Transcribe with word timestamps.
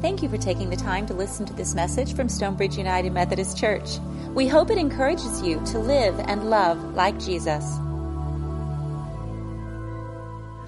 Thank 0.00 0.22
you 0.22 0.28
for 0.28 0.38
taking 0.38 0.70
the 0.70 0.76
time 0.76 1.06
to 1.06 1.14
listen 1.14 1.44
to 1.46 1.52
this 1.54 1.74
message 1.74 2.14
from 2.14 2.28
Stonebridge 2.28 2.78
United 2.78 3.12
Methodist 3.12 3.58
Church. 3.58 3.98
We 4.32 4.46
hope 4.46 4.70
it 4.70 4.78
encourages 4.78 5.42
you 5.42 5.60
to 5.66 5.80
live 5.80 6.20
and 6.20 6.48
love 6.48 6.94
like 6.94 7.18
Jesus. 7.18 7.64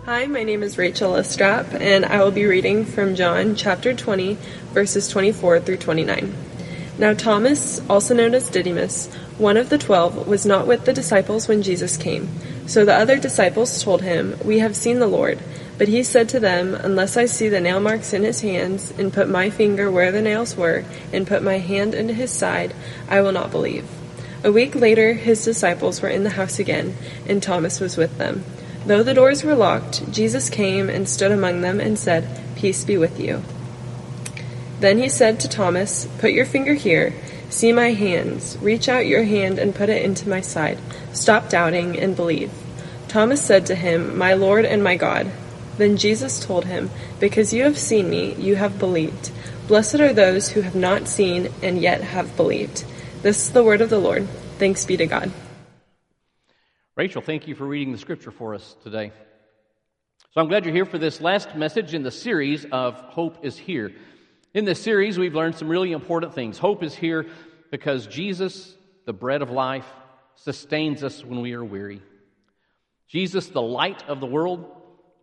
Hi, 0.04 0.27
my 0.27 0.43
name 0.43 0.64
is 0.64 0.77
Rachel 0.77 1.12
Estrap, 1.12 1.80
and 1.80 2.04
I 2.04 2.24
will 2.24 2.32
be 2.32 2.46
reading 2.46 2.85
from 2.85 3.14
John 3.14 3.54
chapter 3.54 3.95
20, 3.95 4.37
verses 4.72 5.06
24 5.06 5.60
through 5.60 5.76
29. 5.76 6.35
Now, 6.99 7.15
Thomas, 7.15 7.81
also 7.88 8.15
known 8.15 8.35
as 8.35 8.51
Didymus, 8.51 9.15
one 9.38 9.56
of 9.56 9.69
the 9.69 9.78
twelve, 9.78 10.26
was 10.26 10.44
not 10.44 10.67
with 10.67 10.87
the 10.87 10.92
disciples 10.92 11.47
when 11.47 11.62
Jesus 11.62 11.97
came. 11.97 12.28
So 12.67 12.85
the 12.85 12.94
other 12.94 13.17
disciples 13.17 13.81
told 13.83 14.03
him, 14.03 14.37
We 14.44 14.58
have 14.58 14.74
seen 14.74 14.99
the 14.99 15.06
Lord. 15.06 15.38
But 15.81 15.88
he 15.88 16.02
said 16.02 16.28
to 16.28 16.41
them, 16.41 16.74
Unless 16.74 17.16
I 17.16 17.24
see 17.24 17.48
the 17.48 17.59
nail 17.59 17.80
marks 17.80 18.12
in 18.12 18.23
his 18.23 18.42
hands, 18.42 18.92
and 18.98 19.10
put 19.10 19.30
my 19.30 19.48
finger 19.48 19.91
where 19.91 20.12
the 20.12 20.20
nails 20.20 20.54
were, 20.54 20.84
and 21.10 21.27
put 21.27 21.42
my 21.42 21.56
hand 21.56 21.95
into 21.95 22.12
his 22.12 22.30
side, 22.30 22.74
I 23.09 23.23
will 23.23 23.32
not 23.32 23.50
believe. 23.50 23.88
A 24.45 24.52
week 24.52 24.74
later, 24.74 25.14
his 25.14 25.42
disciples 25.42 26.02
were 26.02 26.10
in 26.10 26.23
the 26.23 26.37
house 26.37 26.59
again, 26.59 26.98
and 27.27 27.42
Thomas 27.42 27.80
was 27.80 27.96
with 27.96 28.18
them. 28.18 28.45
Though 28.84 29.02
the 29.02 29.14
doors 29.14 29.42
were 29.42 29.54
locked, 29.54 30.12
Jesus 30.12 30.51
came 30.51 30.90
and 30.90 31.09
stood 31.09 31.32
among 31.32 31.62
them 31.62 31.80
and 31.80 31.98
said, 31.98 32.28
Peace 32.56 32.84
be 32.84 32.98
with 32.98 33.18
you. 33.18 33.42
Then 34.80 34.98
he 34.98 35.09
said 35.09 35.40
to 35.40 35.48
Thomas, 35.48 36.06
Put 36.18 36.32
your 36.32 36.45
finger 36.45 36.74
here. 36.74 37.15
See 37.48 37.73
my 37.73 37.92
hands. 37.92 38.59
Reach 38.60 38.87
out 38.87 39.06
your 39.06 39.24
hand 39.24 39.59
and 39.59 39.74
put 39.74 39.88
it 39.88 40.04
into 40.04 40.28
my 40.28 40.42
side. 40.42 40.78
Stop 41.15 41.48
doubting 41.48 41.98
and 41.98 42.15
believe. 42.15 42.52
Thomas 43.09 43.40
said 43.40 43.65
to 43.65 43.74
him, 43.74 44.18
My 44.18 44.34
Lord 44.34 44.66
and 44.66 44.84
my 44.84 44.96
God. 44.96 45.32
Then 45.77 45.97
Jesus 45.97 46.45
told 46.45 46.65
him, 46.65 46.91
Because 47.19 47.52
you 47.52 47.65
have 47.65 47.79
seen 47.79 48.10
me, 48.10 48.34
you 48.34 48.56
have 48.56 48.79
believed. 48.79 49.30
Blessed 49.69 50.01
are 50.01 50.12
those 50.12 50.48
who 50.48 50.60
have 50.62 50.74
not 50.74 51.09
seen 51.09 51.48
and 51.62 51.80
yet 51.80 52.01
have 52.02 52.37
believed. 52.37 52.85
This 53.23 53.46
is 53.46 53.52
the 53.52 53.65
word 53.65 53.80
of 53.80 53.90
the 53.90 53.99
Lord. 53.99 54.29
Thanks 54.59 54.85
be 54.85 54.96
to 54.96 55.07
God. 55.07 55.30
Rachel, 56.96 57.23
thank 57.23 57.49
you 57.49 57.54
for 57.54 57.65
reading 57.65 57.93
the 57.93 57.99
scripture 57.99 58.30
for 58.30 58.54
us 58.54 58.77
today. 58.82 59.12
So 60.32 60.40
I'm 60.40 60.49
glad 60.49 60.65
you're 60.65 60.74
here 60.74 60.87
for 60.87 60.99
this 60.99 61.21
last 61.21 61.57
message 61.57 61.95
in 61.95 62.02
the 62.02 62.10
series 62.10 62.65
of 62.71 62.95
Hope 62.95 63.45
is 63.45 63.57
Here. 63.57 63.93
In 64.53 64.65
this 64.65 64.83
series, 64.83 65.19
we've 65.19 65.34
learned 65.34 65.55
some 65.55 65.69
really 65.69 65.93
important 65.93 66.34
things. 66.34 66.59
Hope 66.59 66.83
is 66.83 66.95
here 66.95 67.27
because 67.71 68.07
Jesus, 68.07 68.75
the 69.07 69.12
bread 69.12 69.43
of 69.43 69.51
life, 69.51 69.87
sustains 70.34 71.05
us 71.05 71.25
when 71.25 71.41
we 71.41 71.53
are 71.53 71.65
weary. 71.65 72.03
Jesus, 73.09 73.49
the 73.49 73.62
light 73.62 74.03
of 74.09 74.21
the 74.21 74.27
world, 74.27 74.71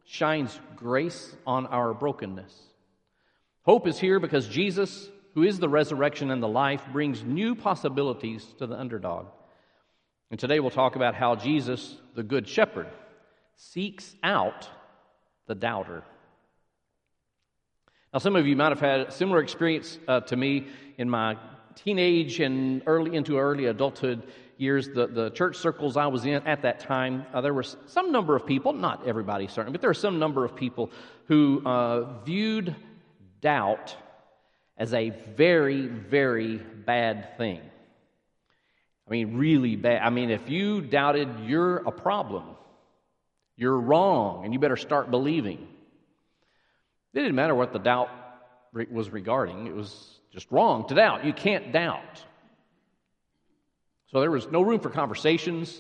shines 0.08 0.58
grace 0.78 1.36
on 1.46 1.68
our 1.68 1.94
brokenness. 1.94 2.54
Hope 3.64 3.86
is 3.86 4.00
here 4.00 4.22
because 4.22 4.48
Jesus, 4.48 5.10
who 5.34 5.44
is 5.44 5.60
the 5.60 5.68
resurrection 5.68 6.32
and 6.32 6.42
the 6.42 6.48
life, 6.48 6.82
brings 6.94 7.26
new 7.26 7.54
possibilities 7.54 8.46
to 8.58 8.66
the 8.66 8.80
underdog. 8.80 9.28
And 10.32 10.40
today 10.40 10.62
we'll 10.62 10.72
talk 10.72 10.96
about 10.96 11.14
how 11.14 11.36
Jesus, 11.36 11.98
the 12.16 12.24
Good 12.24 12.48
Shepherd, 12.48 12.88
seeks 13.58 14.16
out 14.24 14.70
the 15.46 15.56
doubter. 15.56 16.04
Now, 18.14 18.20
some 18.20 18.38
of 18.38 18.48
you 18.48 18.56
might 18.56 18.70
have 18.70 18.80
had 18.80 19.02
a 19.02 19.12
similar 19.12 19.42
experience 19.42 20.00
uh, 20.08 20.22
to 20.22 20.38
me 20.38 20.68
in 20.98 21.10
my 21.10 21.36
teenage 21.76 22.40
and 22.40 22.82
early 22.86 23.14
into 23.14 23.38
early 23.38 23.66
adulthood 23.66 24.24
years, 24.58 24.90
the, 24.90 25.08
the 25.08 25.30
church 25.30 25.58
circles 25.58 25.98
I 25.98 26.08
was 26.08 26.26
in 26.26 26.48
at 26.48 26.64
that 26.64 26.80
time, 26.80 27.26
uh, 27.34 27.42
there 27.42 27.54
were 27.54 27.64
some 27.64 28.12
number 28.12 28.36
of 28.36 28.46
people, 28.46 28.74
not 28.74 29.08
everybody 29.08 29.48
certainly, 29.48 29.72
but 29.72 29.82
there 29.82 29.90
were 29.90 29.96
some 29.96 30.20
number 30.20 30.46
of 30.46 30.56
people 30.56 30.92
who 31.26 31.62
uh, 31.66 32.24
viewed 32.24 32.76
doubt 33.42 33.96
as 34.78 34.94
a 34.94 35.10
very, 35.10 35.88
very 35.88 36.58
bad 36.58 37.38
thing. 37.38 37.62
I 39.08 39.12
mean, 39.12 39.38
really 39.38 39.76
bad. 39.76 40.02
I 40.02 40.10
mean, 40.10 40.30
if 40.30 40.50
you 40.50 40.82
doubted, 40.82 41.30
you're 41.46 41.78
a 41.78 41.92
problem. 41.92 42.44
You're 43.56 43.80
wrong, 43.80 44.44
and 44.44 44.54
you 44.54 44.60
better 44.60 44.76
start 44.76 45.10
believing. 45.10 45.68
It 47.14 47.20
didn't 47.20 47.36
matter 47.36 47.56
what 47.56 47.74
the 47.74 47.80
doubt 47.80 48.10
was 48.92 49.10
regarding, 49.10 49.66
it 49.66 49.74
was 49.74 50.20
just 50.32 50.52
wrong 50.52 50.88
to 50.90 50.96
doubt. 50.96 51.26
You 51.26 51.34
can't 51.34 51.72
doubt. 51.72 52.24
So 54.12 54.22
there 54.22 54.32
was 54.32 54.50
no 54.50 54.62
room 54.62 54.80
for 54.80 54.90
conversations. 54.90 55.78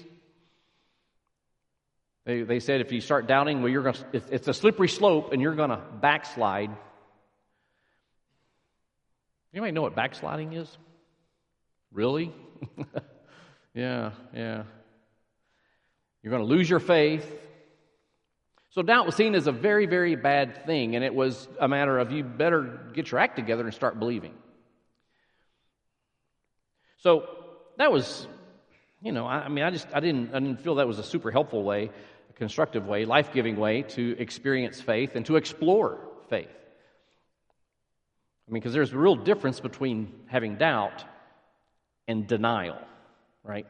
They, 2.26 2.42
they 2.42 2.60
said 2.60 2.82
if 2.82 2.92
you 2.92 3.00
start 3.00 3.26
doubting, 3.26 3.62
well, 3.62 3.72
you're 3.72 3.84
going 3.84 3.96
to, 3.96 4.22
it's 4.30 4.50
a 4.50 4.54
slippery 4.54 4.90
slope 4.90 5.32
and 5.32 5.42
you're 5.42 5.56
going 5.56 5.70
to 5.70 5.82
backslide. 6.02 6.72
Anybody 9.54 9.72
know 9.72 9.82
what 9.82 9.96
backsliding 9.96 10.54
is? 10.54 10.78
Really? 11.94 12.34
yeah, 13.74 14.12
yeah. 14.36 14.64
You're 16.22 16.32
going 16.32 16.44
to 16.44 16.54
lose 16.54 16.70
your 16.70 16.82
faith. 16.82 17.26
So 18.72 18.82
doubt 18.82 19.06
was 19.06 19.16
seen 19.16 19.34
as 19.34 19.48
a 19.48 19.54
very, 19.54 19.86
very 19.86 20.16
bad 20.16 20.66
thing, 20.66 20.96
and 20.96 21.04
it 21.04 21.16
was 21.16 21.48
a 21.60 21.68
matter 21.68 21.98
of 21.98 22.12
you 22.12 22.24
better 22.24 22.82
get 22.94 23.10
your 23.10 23.22
act 23.22 23.38
together 23.38 23.64
and 23.64 23.74
start 23.74 23.98
believing. 23.98 24.34
So 26.98 27.37
that 27.78 27.92
was, 27.92 28.28
you 29.02 29.12
know, 29.12 29.26
I, 29.26 29.46
I 29.46 29.50
mean, 29.50 29.64
I 29.64 29.70
just, 29.70 29.88
I 29.94 30.00
didn't, 30.00 30.34
I 30.34 30.40
didn't 30.40 30.62
feel 30.62 30.76
that 30.76 30.88
was 30.88 31.00
a 31.00 31.04
super 31.04 31.32
helpful 31.32 31.64
way, 31.64 31.90
a 32.30 32.34
constructive 32.34 32.86
way, 32.86 33.06
life 33.06 33.34
giving 33.34 33.56
way 33.56 33.84
to 33.84 34.16
experience 34.20 34.82
faith 34.82 35.12
and 35.16 35.26
to 35.28 35.36
explore 35.36 36.00
faith. 36.30 36.50
I 38.48 38.52
mean, 38.52 38.62
because 38.62 38.74
there's 38.74 38.94
a 38.94 38.98
real 38.98 39.16
difference 39.16 39.60
between 39.60 40.14
having 40.28 40.56
doubt 40.56 41.04
and 42.08 42.26
denial, 42.28 42.80
right? 43.44 43.68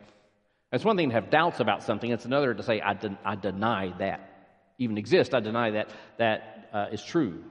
It's 0.72 0.85
one 0.85 0.97
thing 0.97 1.09
to 1.09 1.16
have 1.16 1.29
doubts 1.29 1.59
about 1.59 1.84
something, 1.84 2.12
it's 2.12 2.25
another 2.25 2.53
to 2.53 2.63
say, 2.63 2.81
I, 2.81 2.94
de- 2.94 3.18
I 3.25 3.35
deny 3.35 3.94
that 4.00 4.34
even 4.78 4.97
exists, 4.97 5.34
I 5.34 5.39
deny 5.39 5.72
that 5.72 5.89
that 6.18 6.69
uh, 6.72 6.88
is 6.91 7.03
true. 7.03 7.44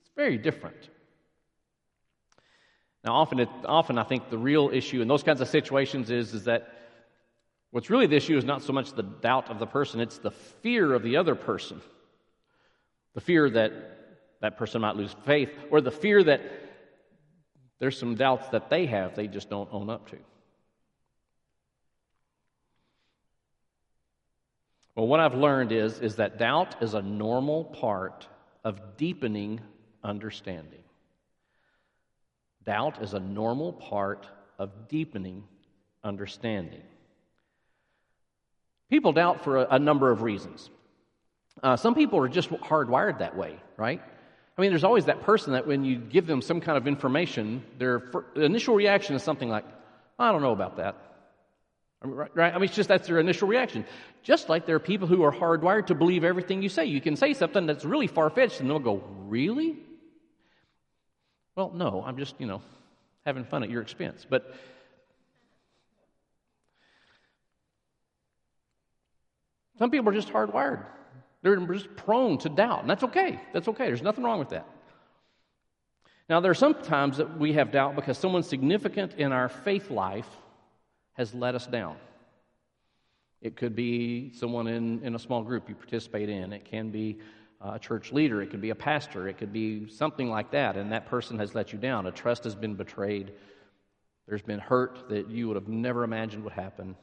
It's 0.00 0.10
very 0.16 0.38
different. 0.38 0.88
Now, 3.04 3.16
often, 3.16 3.40
it, 3.40 3.48
often 3.66 3.98
I 3.98 4.02
think 4.02 4.30
the 4.30 4.38
real 4.38 4.70
issue 4.72 5.02
in 5.02 5.08
those 5.08 5.22
kinds 5.22 5.42
of 5.42 5.48
situations 5.48 6.10
is, 6.10 6.32
is 6.32 6.44
that 6.44 6.72
what's 7.70 7.90
really 7.90 8.06
the 8.06 8.16
issue 8.16 8.38
is 8.38 8.44
not 8.44 8.62
so 8.62 8.72
much 8.72 8.92
the 8.92 9.02
doubt 9.02 9.50
of 9.50 9.58
the 9.58 9.66
person, 9.66 10.00
it's 10.00 10.18
the 10.18 10.30
fear 10.30 10.94
of 10.94 11.02
the 11.02 11.18
other 11.18 11.34
person. 11.34 11.82
The 13.14 13.20
fear 13.20 13.50
that 13.50 13.72
that 14.40 14.56
person 14.56 14.80
might 14.80 14.96
lose 14.96 15.14
faith, 15.24 15.50
or 15.70 15.80
the 15.80 15.90
fear 15.90 16.22
that 16.24 16.40
there's 17.78 17.98
some 17.98 18.14
doubts 18.14 18.48
that 18.50 18.70
they 18.70 18.86
have 18.86 19.14
they 19.14 19.26
just 19.26 19.50
don't 19.50 19.68
own 19.72 19.90
up 19.90 20.08
to. 20.10 20.18
Well, 24.94 25.08
what 25.08 25.20
I've 25.20 25.34
learned 25.34 25.72
is, 25.72 25.98
is 25.98 26.16
that 26.16 26.38
doubt 26.38 26.82
is 26.82 26.94
a 26.94 27.02
normal 27.02 27.64
part 27.64 28.28
of 28.62 28.96
deepening 28.96 29.60
understanding. 30.02 30.83
Doubt 32.64 33.02
is 33.02 33.14
a 33.14 33.20
normal 33.20 33.72
part 33.72 34.26
of 34.58 34.88
deepening 34.88 35.44
understanding. 36.02 36.82
People 38.90 39.12
doubt 39.12 39.42
for 39.44 39.58
a, 39.58 39.66
a 39.72 39.78
number 39.78 40.10
of 40.10 40.22
reasons. 40.22 40.70
Uh, 41.62 41.76
some 41.76 41.94
people 41.94 42.18
are 42.18 42.28
just 42.28 42.50
hardwired 42.50 43.18
that 43.18 43.36
way, 43.36 43.56
right? 43.76 44.00
I 44.56 44.60
mean, 44.60 44.70
there's 44.70 44.84
always 44.84 45.06
that 45.06 45.22
person 45.22 45.52
that 45.54 45.66
when 45.66 45.84
you 45.84 45.96
give 45.96 46.26
them 46.26 46.40
some 46.40 46.60
kind 46.60 46.78
of 46.78 46.86
information, 46.86 47.64
their 47.78 48.10
initial 48.36 48.74
reaction 48.74 49.16
is 49.16 49.22
something 49.22 49.48
like, 49.48 49.64
I 50.18 50.30
don't 50.30 50.42
know 50.42 50.52
about 50.52 50.76
that. 50.76 50.96
I 52.02 52.06
mean, 52.06 52.16
right? 52.16 52.52
I 52.52 52.54
mean, 52.54 52.64
it's 52.64 52.76
just 52.76 52.88
that's 52.88 53.08
their 53.08 53.18
initial 53.18 53.48
reaction. 53.48 53.84
Just 54.22 54.48
like 54.48 54.66
there 54.66 54.76
are 54.76 54.80
people 54.80 55.08
who 55.08 55.22
are 55.22 55.32
hardwired 55.32 55.86
to 55.86 55.94
believe 55.94 56.22
everything 56.22 56.62
you 56.62 56.68
say. 56.68 56.84
You 56.84 57.00
can 57.00 57.16
say 57.16 57.34
something 57.34 57.66
that's 57.66 57.84
really 57.84 58.06
far 58.06 58.30
fetched, 58.30 58.60
and 58.60 58.70
they'll 58.70 58.78
go, 58.78 59.02
Really? 59.26 59.76
Well, 61.56 61.70
no, 61.74 62.02
I'm 62.04 62.16
just, 62.16 62.34
you 62.38 62.46
know, 62.46 62.62
having 63.24 63.44
fun 63.44 63.62
at 63.62 63.70
your 63.70 63.82
expense. 63.82 64.26
But 64.28 64.54
some 69.78 69.90
people 69.90 70.08
are 70.08 70.14
just 70.14 70.28
hardwired. 70.28 70.84
They're 71.42 71.56
just 71.66 71.94
prone 71.96 72.38
to 72.38 72.48
doubt, 72.48 72.80
and 72.80 72.90
that's 72.90 73.04
okay. 73.04 73.38
That's 73.52 73.68
okay. 73.68 73.86
There's 73.86 74.02
nothing 74.02 74.24
wrong 74.24 74.38
with 74.38 74.48
that. 74.50 74.66
Now, 76.28 76.40
there 76.40 76.50
are 76.50 76.54
some 76.54 76.74
times 76.74 77.18
that 77.18 77.38
we 77.38 77.52
have 77.52 77.70
doubt 77.70 77.94
because 77.94 78.16
someone 78.16 78.42
significant 78.42 79.14
in 79.14 79.30
our 79.30 79.50
faith 79.50 79.90
life 79.90 80.28
has 81.12 81.34
let 81.34 81.54
us 81.54 81.66
down. 81.66 81.96
It 83.42 83.56
could 83.56 83.76
be 83.76 84.32
someone 84.32 84.66
in, 84.66 85.04
in 85.04 85.14
a 85.14 85.18
small 85.18 85.42
group 85.42 85.68
you 85.68 85.74
participate 85.74 86.30
in. 86.30 86.54
It 86.54 86.64
can 86.64 86.88
be 86.88 87.18
a 87.72 87.78
church 87.78 88.12
leader, 88.12 88.42
it 88.42 88.50
could 88.50 88.60
be 88.60 88.70
a 88.70 88.74
pastor, 88.74 89.28
it 89.28 89.38
could 89.38 89.52
be 89.52 89.88
something 89.88 90.28
like 90.28 90.50
that, 90.50 90.76
and 90.76 90.92
that 90.92 91.06
person 91.06 91.38
has 91.38 91.54
let 91.54 91.72
you 91.72 91.78
down. 91.78 92.06
A 92.06 92.12
trust 92.12 92.44
has 92.44 92.54
been 92.54 92.74
betrayed. 92.74 93.32
There's 94.28 94.42
been 94.42 94.58
hurt 94.58 95.08
that 95.08 95.30
you 95.30 95.48
would 95.48 95.56
have 95.56 95.68
never 95.68 96.04
imagined 96.04 96.44
would 96.44 96.52
happen. 96.52 96.96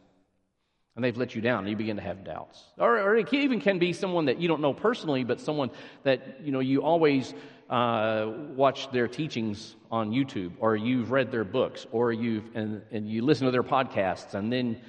And 0.95 1.05
they've 1.05 1.15
let 1.15 1.35
you 1.35 1.41
down, 1.41 1.59
and 1.59 1.69
you 1.69 1.77
begin 1.77 1.95
to 1.95 2.01
have 2.01 2.25
doubts. 2.25 2.61
Or, 2.77 2.99
or 2.99 3.15
it 3.15 3.33
even 3.33 3.61
can 3.61 3.79
be 3.79 3.93
someone 3.93 4.25
that 4.25 4.41
you 4.41 4.49
don't 4.49 4.61
know 4.61 4.73
personally, 4.73 5.23
but 5.23 5.39
someone 5.39 5.71
that 6.03 6.41
you 6.43 6.51
know 6.51 6.59
you 6.59 6.83
always 6.83 7.33
uh, 7.69 8.29
watched 8.55 8.91
their 8.91 9.07
teachings 9.07 9.73
on 9.89 10.11
YouTube, 10.11 10.51
or 10.59 10.75
you've 10.75 11.11
read 11.11 11.31
their 11.31 11.45
books, 11.45 11.87
or 11.93 12.11
you've 12.11 12.43
and, 12.55 12.81
and 12.91 13.09
you 13.09 13.23
listen 13.23 13.45
to 13.45 13.51
their 13.51 13.63
podcasts, 13.63 14.33
and 14.33 14.51
then 14.51 14.81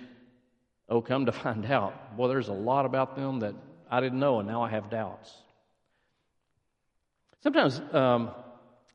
oh, 0.89 1.01
come 1.01 1.27
to 1.27 1.33
find 1.45 1.65
out, 1.67 1.95
well, 2.17 2.29
there's 2.29 2.49
a 2.49 2.53
lot 2.53 2.85
about 2.85 3.17
them 3.17 3.41
that 3.41 3.55
I 3.91 4.01
didn't 4.01 4.19
know, 4.19 4.41
and 4.41 4.49
now 4.49 4.63
I 4.63 4.71
have 4.71 4.91
doubts. 4.91 5.31
Sometimes 7.43 7.81
um, 7.93 8.31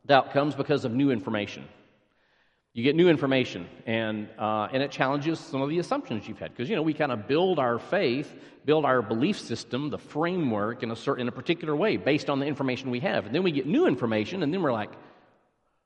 doubt 0.06 0.32
comes 0.32 0.56
because 0.56 0.86
of 0.86 0.94
new 0.94 1.12
information. 1.12 1.66
You 2.74 2.84
get 2.84 2.96
new 2.96 3.10
information, 3.10 3.68
and, 3.86 4.30
uh, 4.38 4.68
and 4.72 4.84
it 4.84 4.92
challenges 4.92 5.40
some 5.40 5.62
of 5.62 5.70
the 5.70 5.80
assumptions 5.80 6.28
you've 6.28 6.40
had. 6.40 6.52
Because, 6.52 6.70
you 6.70 6.76
know, 6.76 6.84
we 6.84 6.94
kind 6.94 7.12
of 7.12 7.28
build 7.28 7.60
our 7.60 7.80
faith, 7.80 8.34
build 8.66 8.86
our 8.86 9.02
belief 9.02 9.40
system, 9.40 9.90
the 9.90 9.98
framework 9.98 10.84
in 10.84 10.92
a, 10.92 10.96
certain, 10.96 11.22
in 11.22 11.28
a 11.28 11.32
particular 11.32 11.76
way 11.76 11.98
based 11.98 12.30
on 12.30 12.40
the 12.40 12.46
information 12.46 12.92
we 12.92 13.00
have. 13.00 13.26
And 13.26 13.34
then 13.34 13.44
we 13.44 13.52
get 13.52 13.66
new 13.66 13.88
information, 13.88 14.44
and 14.44 14.54
then 14.54 14.62
we're 14.62 14.72
like, 14.72 14.92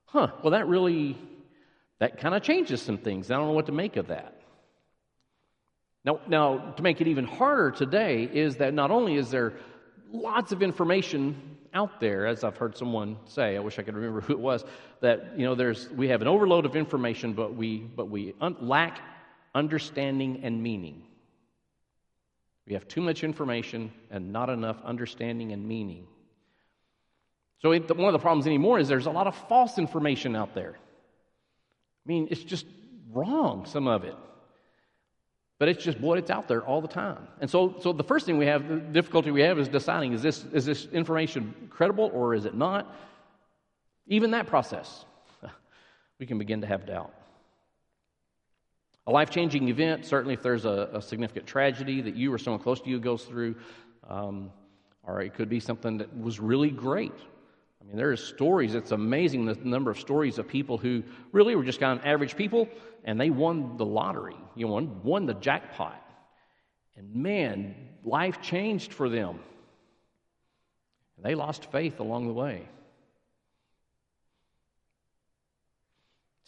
huh, 0.06 0.28
well, 0.44 0.52
that 0.52 0.68
really, 0.68 1.18
that 2.00 2.20
kind 2.20 2.36
of 2.36 2.44
changes 2.44 2.82
some 2.82 2.98
things. 2.98 3.32
I 3.32 3.38
don't 3.38 3.48
know 3.48 3.54
what 3.54 3.68
to 3.68 3.72
make 3.72 3.96
of 3.96 4.08
that. 4.08 4.42
Now, 6.04 6.20
now, 6.28 6.74
to 6.76 6.84
make 6.84 7.00
it 7.00 7.08
even 7.08 7.26
harder 7.26 7.72
today 7.72 8.24
is 8.24 8.58
that 8.58 8.74
not 8.74 8.92
only 8.92 9.16
is 9.16 9.32
there 9.32 9.54
lots 10.12 10.52
of 10.52 10.62
information 10.62 11.58
out 11.74 12.00
there, 12.00 12.28
as 12.28 12.44
I've 12.44 12.58
heard 12.58 12.78
someone 12.78 13.18
say, 13.26 13.56
I 13.56 13.60
wish 13.60 13.80
I 13.80 13.84
could 13.84 13.96
remember 13.96 14.22
who 14.28 14.34
it 14.34 14.40
was, 14.40 14.64
that 15.02 15.38
you 15.38 15.46
know 15.46 15.56
there's 15.56 15.90
we 15.90 16.08
have 16.10 16.22
an 16.22 16.28
overload 16.28 16.66
of 16.66 16.76
information, 16.76 17.34
but 17.34 17.56
we 17.56 17.78
but 17.80 18.10
we 18.10 18.34
un- 18.42 18.58
lack 18.62 19.00
understanding 19.54 20.42
and 20.44 20.62
meaning. 20.62 21.04
We 22.68 22.74
have 22.74 22.88
too 22.88 23.02
much 23.02 23.24
information 23.24 23.92
and 24.10 24.32
not 24.32 24.50
enough 24.50 24.78
understanding 24.84 25.52
and 25.52 25.68
meaning. 25.68 26.08
So 27.62 27.72
it, 27.72 27.96
one 27.96 28.08
of 28.08 28.14
the 28.14 28.20
problems 28.20 28.48
anymore 28.48 28.80
is 28.80 28.88
there's 28.88 29.08
a 29.08 29.12
lot 29.12 29.28
of 29.28 29.36
false 29.48 29.78
information 29.78 30.36
out 30.36 30.56
there. 30.56 30.76
I 30.76 32.08
mean, 32.08 32.28
it's 32.32 32.44
just 32.44 32.66
wrong, 33.12 33.66
some 33.66 33.88
of 33.88 34.04
it. 34.04 34.16
But 35.62 35.70
it's 35.70 35.84
just, 35.84 36.02
boy, 36.02 36.18
it's 36.18 36.32
out 36.32 36.48
there 36.48 36.64
all 36.64 36.82
the 36.82 36.88
time. 36.88 37.28
And 37.40 37.48
so, 37.48 37.76
so 37.82 37.94
the 37.94 38.04
first 38.04 38.26
thing 38.26 38.40
we 38.40 38.48
have, 38.48 38.68
the 38.68 38.78
difficulty 38.78 39.30
we 39.30 39.42
have 39.42 39.60
is 39.60 39.68
deciding 39.68 40.12
is 40.14 40.24
this, 40.24 40.44
is 40.52 40.66
this 40.66 40.88
information 40.88 41.54
credible 41.70 42.10
or 42.16 42.34
is 42.34 42.46
it 42.46 42.56
not? 42.56 42.92
Even 44.08 44.32
that 44.32 44.48
process, 44.48 45.06
we 46.20 46.26
can 46.26 46.40
begin 46.40 46.62
to 46.62 46.68
have 46.68 46.88
doubt. 46.88 47.14
A 49.06 49.12
life 49.12 49.30
changing 49.30 49.70
event, 49.70 50.04
certainly 50.04 50.34
if 50.34 50.42
there's 50.42 50.66
a, 50.66 50.90
a, 50.94 51.00
significant 51.00 51.46
tragedy 51.46 52.02
that 52.02 52.16
you 52.16 52.34
or 52.34 52.40
someone 52.40 52.60
close 52.60 52.82
to 52.82 52.90
you 52.90 53.00
goes 53.00 53.26
through, 53.26 53.54
um, 54.10 54.50
or 55.04 55.22
it 55.22 55.36
could 55.36 55.48
be 55.48 55.60
something 55.60 56.00
that 56.00 56.12
was 56.18 56.40
really 56.40 56.72
great. 56.72 57.14
I 57.82 57.88
mean, 57.88 57.98
there 57.98 58.12
are 58.12 58.18
stories, 58.18 58.76
it's 58.76 58.92
amazing 58.92 59.46
the 59.46 59.56
number 59.56 59.90
of 59.90 60.00
stories 60.00 60.38
of 60.38 60.48
people 60.48 60.78
who 60.78 61.04
really 61.32 61.56
were 61.56 61.64
just 61.64 61.80
kind 61.80 62.00
of 62.00 62.06
average 62.06 62.36
people 62.36 62.70
and 63.04 63.20
they 63.20 63.32
won 63.32 63.78
the 63.78 63.86
lottery, 63.86 64.38
you 64.56 64.68
know, 64.68 64.74
won, 64.74 65.04
won 65.04 65.26
the 65.26 65.34
jackpot. 65.34 66.00
And 66.96 67.16
man, 67.16 67.76
life 68.04 68.42
changed 68.42 68.94
for 68.94 69.10
them. 69.10 69.40
They 71.18 71.36
lost 71.36 71.72
faith 71.72 72.00
along 72.00 72.28
the 72.28 72.34
way. 72.34 72.68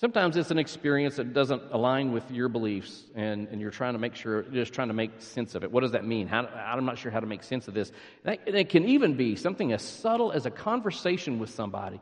Sometimes 0.04 0.36
it's 0.36 0.52
an 0.52 0.60
experience 0.60 1.16
that 1.16 1.34
doesn't 1.34 1.64
align 1.72 2.12
with 2.12 2.30
your 2.30 2.50
beliefs, 2.50 3.06
and, 3.16 3.48
and 3.48 3.62
you're 3.62 3.72
trying 3.72 3.94
to 3.94 4.00
make 4.00 4.16
sure, 4.16 4.42
just 4.42 4.74
trying 4.74 4.90
to 4.90 4.94
make 4.94 5.22
sense 5.22 5.56
of 5.56 5.64
it. 5.64 5.72
What 5.72 5.80
does 5.80 5.94
that 5.94 6.04
mean? 6.04 6.28
How, 6.28 6.46
I'm 6.46 6.84
not 6.84 6.98
sure 6.98 7.10
how 7.10 7.22
to 7.22 7.26
make 7.26 7.42
sense 7.42 7.70
of 7.70 7.74
this. 7.74 7.90
And 8.26 8.38
it 8.46 8.68
can 8.68 8.84
even 8.84 9.16
be 9.16 9.38
something 9.38 9.72
as 9.72 9.82
subtle 9.82 10.34
as 10.34 10.46
a 10.46 10.52
conversation 10.52 11.40
with 11.40 11.52
somebody 11.52 12.02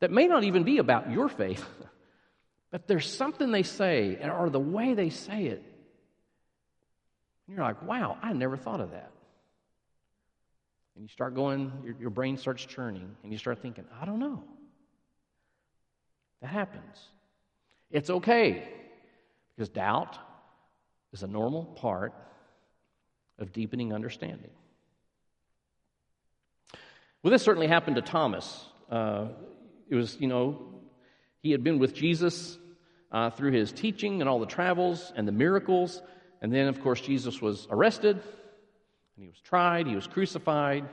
that 0.00 0.10
may 0.10 0.26
not 0.26 0.44
even 0.44 0.64
be 0.64 0.78
about 0.78 1.10
your 1.10 1.28
faith, 1.28 1.62
But 2.70 2.88
there's 2.88 3.14
something 3.14 3.52
they 3.52 3.62
say, 3.62 4.16
or 4.24 4.48
the 4.48 4.58
way 4.58 4.94
they 4.94 5.10
say 5.10 5.44
it. 5.44 5.62
And 7.46 7.56
you're 7.56 7.64
like, 7.66 7.82
wow, 7.82 8.16
I 8.22 8.32
never 8.32 8.56
thought 8.56 8.80
of 8.80 8.92
that. 8.92 9.10
And 10.96 11.02
you 11.04 11.08
start 11.08 11.34
going, 11.34 11.70
your, 11.84 11.94
your 12.00 12.10
brain 12.10 12.38
starts 12.38 12.64
churning, 12.64 13.16
and 13.22 13.30
you 13.30 13.38
start 13.38 13.60
thinking, 13.60 13.84
I 14.00 14.06
don't 14.06 14.18
know. 14.18 14.42
That 16.40 16.48
happens. 16.48 17.10
It's 17.94 18.10
okay, 18.10 18.68
because 19.54 19.68
doubt 19.68 20.18
is 21.12 21.22
a 21.22 21.28
normal 21.28 21.64
part 21.64 22.12
of 23.38 23.52
deepening 23.52 23.92
understanding. 23.92 24.50
Well, 27.22 27.30
this 27.30 27.44
certainly 27.44 27.68
happened 27.68 27.94
to 27.94 28.02
Thomas. 28.02 28.64
Uh, 28.90 29.28
it 29.88 29.94
was, 29.94 30.20
you 30.20 30.26
know, 30.26 30.60
he 31.38 31.52
had 31.52 31.62
been 31.62 31.78
with 31.78 31.94
Jesus 31.94 32.58
uh, 33.12 33.30
through 33.30 33.52
his 33.52 33.70
teaching 33.70 34.20
and 34.20 34.28
all 34.28 34.40
the 34.40 34.46
travels 34.46 35.12
and 35.14 35.28
the 35.28 35.32
miracles. 35.32 36.02
And 36.42 36.52
then, 36.52 36.66
of 36.66 36.82
course, 36.82 37.00
Jesus 37.00 37.40
was 37.40 37.68
arrested 37.70 38.16
and 38.16 39.24
he 39.24 39.28
was 39.28 39.38
tried, 39.38 39.86
he 39.86 39.94
was 39.94 40.08
crucified. 40.08 40.88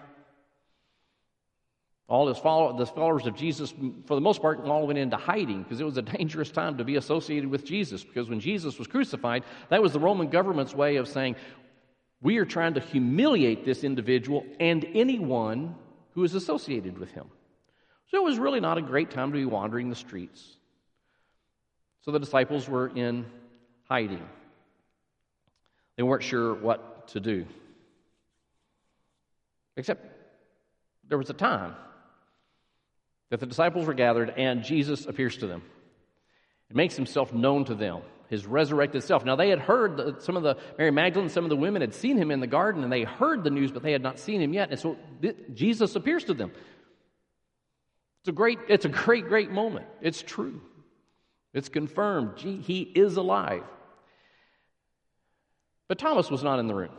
All 2.11 2.27
his 2.27 2.37
follow- 2.37 2.77
the 2.77 2.85
followers 2.85 3.25
of 3.25 3.35
Jesus, 3.35 3.73
for 4.03 4.15
the 4.15 4.21
most 4.21 4.41
part, 4.41 4.59
all 4.65 4.85
went 4.85 4.99
into 4.99 5.15
hiding 5.15 5.63
because 5.63 5.79
it 5.79 5.85
was 5.85 5.95
a 5.95 6.01
dangerous 6.01 6.51
time 6.51 6.77
to 6.77 6.83
be 6.83 6.97
associated 6.97 7.49
with 7.49 7.63
Jesus. 7.63 8.03
Because 8.03 8.27
when 8.27 8.41
Jesus 8.41 8.77
was 8.77 8.89
crucified, 8.89 9.45
that 9.69 9.81
was 9.81 9.93
the 9.93 9.99
Roman 9.99 10.27
government's 10.27 10.75
way 10.75 10.97
of 10.97 11.07
saying, 11.07 11.37
we 12.19 12.37
are 12.37 12.43
trying 12.43 12.73
to 12.73 12.81
humiliate 12.81 13.63
this 13.63 13.85
individual 13.85 14.45
and 14.59 14.83
anyone 14.93 15.73
who 16.09 16.25
is 16.25 16.35
associated 16.35 16.97
with 16.97 17.11
him. 17.11 17.29
So 18.07 18.17
it 18.17 18.25
was 18.25 18.37
really 18.37 18.59
not 18.59 18.77
a 18.77 18.81
great 18.81 19.11
time 19.11 19.31
to 19.31 19.37
be 19.37 19.45
wandering 19.45 19.89
the 19.89 19.95
streets. 19.95 20.57
So 22.01 22.11
the 22.11 22.19
disciples 22.19 22.67
were 22.67 22.89
in 22.89 23.25
hiding. 23.87 24.27
They 25.95 26.03
weren't 26.03 26.23
sure 26.23 26.55
what 26.55 27.07
to 27.09 27.21
do. 27.21 27.45
Except 29.77 30.05
there 31.07 31.17
was 31.17 31.29
a 31.29 31.33
time 31.33 31.73
that 33.31 33.39
the 33.39 33.47
disciples 33.47 33.87
were 33.87 33.95
gathered 33.95 34.31
and 34.37 34.63
Jesus 34.63 35.07
appears 35.07 35.37
to 35.37 35.47
them. 35.47 35.63
It 36.69 36.75
makes 36.75 36.95
himself 36.95 37.33
known 37.33 37.65
to 37.65 37.75
them, 37.75 38.01
his 38.29 38.45
resurrected 38.45 39.03
self. 39.03 39.25
Now, 39.25 39.35
they 39.35 39.49
had 39.49 39.59
heard 39.59 39.97
that 39.97 40.21
some 40.21 40.37
of 40.37 40.43
the, 40.43 40.57
Mary 40.77 40.91
Magdalene, 40.91 41.29
some 41.29 41.43
of 41.43 41.49
the 41.49 41.55
women 41.55 41.81
had 41.81 41.95
seen 41.95 42.17
him 42.17 42.29
in 42.29 42.39
the 42.39 42.47
garden 42.47 42.83
and 42.83 42.91
they 42.91 43.03
heard 43.03 43.43
the 43.43 43.49
news, 43.49 43.71
but 43.71 43.81
they 43.83 43.93
had 43.93 44.03
not 44.03 44.19
seen 44.19 44.41
him 44.41 44.53
yet. 44.53 44.69
And 44.69 44.79
so 44.79 44.97
Jesus 45.53 45.95
appears 45.95 46.25
to 46.25 46.33
them. 46.33 46.51
It's 48.21 48.29
a 48.29 48.33
great, 48.33 48.59
it's 48.67 48.85
a 48.85 48.89
great, 48.89 49.27
great 49.27 49.49
moment. 49.49 49.87
It's 50.01 50.21
true. 50.21 50.61
It's 51.53 51.69
confirmed. 51.69 52.37
Gee, 52.37 52.57
he 52.57 52.81
is 52.81 53.17
alive. 53.17 53.63
But 55.87 55.97
Thomas 55.97 56.29
was 56.29 56.43
not 56.43 56.59
in 56.59 56.67
the 56.67 56.75
room. 56.75 56.91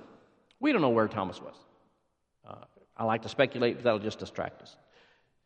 We 0.61 0.73
don't 0.73 0.83
know 0.83 0.91
where 0.91 1.09
Thomas 1.09 1.41
was. 1.41 1.55
Uh, 2.47 2.65
I 2.97 3.05
like 3.05 3.23
to 3.23 3.29
speculate, 3.29 3.77
but 3.77 3.85
that'll 3.85 3.99
just 3.99 4.19
distract 4.19 4.63
us. 4.63 4.77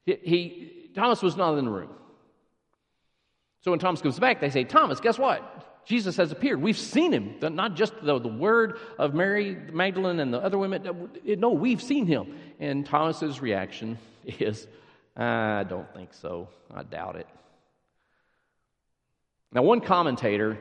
He, 0.06 0.18
he, 0.22 0.90
Thomas 0.94 1.20
was 1.20 1.36
not 1.36 1.58
in 1.58 1.66
the 1.66 1.70
room. 1.70 1.90
So 3.60 3.72
when 3.72 3.80
Thomas 3.80 4.00
comes 4.00 4.18
back, 4.18 4.40
they 4.40 4.50
say, 4.50 4.64
Thomas, 4.64 5.00
guess 5.00 5.18
what? 5.18 5.84
Jesus 5.84 6.16
has 6.16 6.32
appeared. 6.32 6.62
We've 6.62 6.78
seen 6.78 7.12
him. 7.12 7.34
Not 7.40 7.74
just 7.74 7.92
the, 8.02 8.18
the 8.18 8.28
word 8.28 8.78
of 8.98 9.14
Mary 9.14 9.56
Magdalene 9.72 10.20
and 10.20 10.32
the 10.32 10.38
other 10.38 10.58
women. 10.58 11.10
No, 11.24 11.50
we've 11.50 11.82
seen 11.82 12.06
him. 12.06 12.38
And 12.58 12.86
Thomas's 12.86 13.40
reaction 13.40 13.98
is, 14.24 14.66
I 15.16 15.64
don't 15.68 15.92
think 15.94 16.14
so. 16.14 16.48
I 16.72 16.82
doubt 16.82 17.16
it. 17.16 17.26
Now, 19.52 19.62
one 19.62 19.80
commentator 19.80 20.58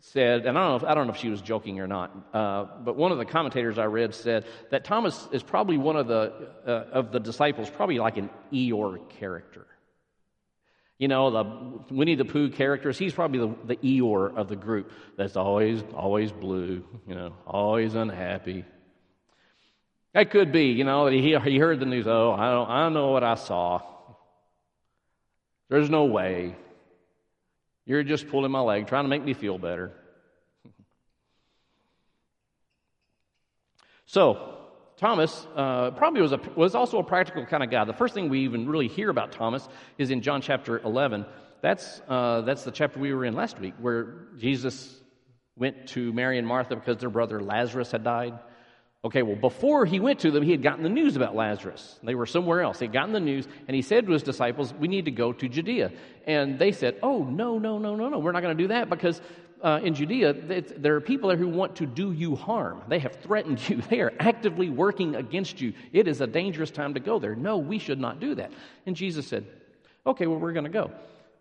said, 0.00 0.46
and 0.46 0.58
I 0.58 0.62
don't 0.62 0.70
know 0.70 0.76
if, 0.76 0.84
I 0.84 0.94
don't 0.94 1.06
know 1.06 1.12
if 1.12 1.18
she 1.18 1.28
was 1.28 1.40
joking 1.40 1.80
or 1.80 1.86
not, 1.86 2.14
uh, 2.32 2.64
but 2.84 2.96
one 2.96 3.12
of 3.12 3.18
the 3.18 3.24
commentators 3.24 3.78
I 3.78 3.84
read 3.84 4.14
said 4.14 4.46
that 4.70 4.84
Thomas 4.84 5.28
is 5.32 5.42
probably 5.42 5.76
one 5.78 5.96
of 5.96 6.06
the, 6.06 6.50
uh, 6.66 6.70
of 6.92 7.12
the 7.12 7.20
disciples, 7.20 7.70
probably 7.70 7.98
like 7.98 8.16
an 8.16 8.30
Eeyore 8.52 9.08
character. 9.10 9.66
You 10.98 11.08
know, 11.08 11.30
the 11.30 11.94
Winnie 11.94 12.14
the 12.14 12.24
Pooh 12.24 12.48
characters, 12.50 12.98
he's 12.98 13.12
probably 13.12 13.40
the, 13.40 13.74
the 13.74 13.76
Eeyore 13.76 14.36
of 14.36 14.48
the 14.48 14.56
group 14.56 14.90
that's 15.16 15.36
always, 15.36 15.82
always 15.94 16.32
blue, 16.32 16.84
you 17.06 17.14
know, 17.14 17.34
always 17.46 17.94
unhappy. 17.94 18.64
That 20.14 20.30
could 20.30 20.52
be, 20.52 20.68
you 20.68 20.84
know, 20.84 21.04
that 21.04 21.12
he, 21.12 21.36
he 21.38 21.58
heard 21.58 21.80
the 21.80 21.86
news, 21.86 22.06
oh, 22.06 22.32
I 22.32 22.50
don't, 22.50 22.70
I 22.70 22.82
don't 22.84 22.94
know 22.94 23.08
what 23.08 23.22
I 23.22 23.34
saw. 23.34 23.82
There's 25.68 25.90
no 25.90 26.04
way. 26.04 26.56
You're 27.86 28.02
just 28.02 28.28
pulling 28.28 28.50
my 28.50 28.60
leg, 28.60 28.88
trying 28.88 29.04
to 29.04 29.08
make 29.08 29.24
me 29.24 29.32
feel 29.32 29.56
better. 29.58 29.92
so, 34.06 34.58
Thomas 34.96 35.46
uh, 35.54 35.92
probably 35.92 36.20
was, 36.20 36.32
a, 36.32 36.40
was 36.56 36.74
also 36.74 36.98
a 36.98 37.04
practical 37.04 37.46
kind 37.46 37.62
of 37.62 37.70
guy. 37.70 37.84
The 37.84 37.92
first 37.92 38.12
thing 38.12 38.28
we 38.28 38.40
even 38.40 38.68
really 38.68 38.88
hear 38.88 39.08
about 39.08 39.30
Thomas 39.30 39.68
is 39.98 40.10
in 40.10 40.20
John 40.20 40.40
chapter 40.40 40.78
11. 40.80 41.24
That's, 41.62 42.00
uh, 42.08 42.40
that's 42.40 42.64
the 42.64 42.72
chapter 42.72 42.98
we 42.98 43.14
were 43.14 43.24
in 43.24 43.34
last 43.34 43.60
week, 43.60 43.74
where 43.78 44.26
Jesus 44.36 45.00
went 45.54 45.86
to 45.88 46.12
Mary 46.12 46.38
and 46.38 46.46
Martha 46.46 46.74
because 46.76 46.98
their 46.98 47.10
brother 47.10 47.40
Lazarus 47.40 47.92
had 47.92 48.04
died. 48.04 48.38
Okay, 49.06 49.22
well, 49.22 49.36
before 49.36 49.86
he 49.86 50.00
went 50.00 50.18
to 50.18 50.32
them, 50.32 50.42
he 50.42 50.50
had 50.50 50.62
gotten 50.62 50.82
the 50.82 50.88
news 50.88 51.14
about 51.14 51.36
Lazarus. 51.36 51.96
They 52.02 52.16
were 52.16 52.26
somewhere 52.26 52.60
else. 52.60 52.80
He'd 52.80 52.92
gotten 52.92 53.12
the 53.12 53.20
news, 53.20 53.46
and 53.68 53.74
he 53.76 53.80
said 53.80 54.04
to 54.04 54.10
his 54.10 54.24
disciples, 54.24 54.74
We 54.74 54.88
need 54.88 55.04
to 55.04 55.12
go 55.12 55.32
to 55.32 55.48
Judea. 55.48 55.92
And 56.26 56.58
they 56.58 56.72
said, 56.72 56.98
Oh, 57.04 57.22
no, 57.22 57.56
no, 57.56 57.78
no, 57.78 57.94
no, 57.94 58.08
no. 58.08 58.18
We're 58.18 58.32
not 58.32 58.42
going 58.42 58.56
to 58.56 58.64
do 58.64 58.66
that 58.66 58.90
because 58.90 59.20
uh, 59.62 59.78
in 59.84 59.94
Judea, 59.94 60.32
there 60.76 60.96
are 60.96 61.00
people 61.00 61.28
there 61.28 61.38
who 61.38 61.46
want 61.46 61.76
to 61.76 61.86
do 61.86 62.10
you 62.10 62.34
harm. 62.34 62.82
They 62.88 62.98
have 62.98 63.14
threatened 63.22 63.68
you. 63.68 63.80
They 63.88 64.00
are 64.00 64.12
actively 64.18 64.70
working 64.70 65.14
against 65.14 65.60
you. 65.60 65.72
It 65.92 66.08
is 66.08 66.20
a 66.20 66.26
dangerous 66.26 66.72
time 66.72 66.94
to 66.94 67.00
go 67.00 67.20
there. 67.20 67.36
No, 67.36 67.58
we 67.58 67.78
should 67.78 68.00
not 68.00 68.18
do 68.18 68.34
that. 68.34 68.50
And 68.86 68.96
Jesus 68.96 69.24
said, 69.28 69.46
Okay, 70.04 70.26
well, 70.26 70.40
we're 70.40 70.52
going 70.52 70.64
to 70.64 70.70
go. 70.70 70.90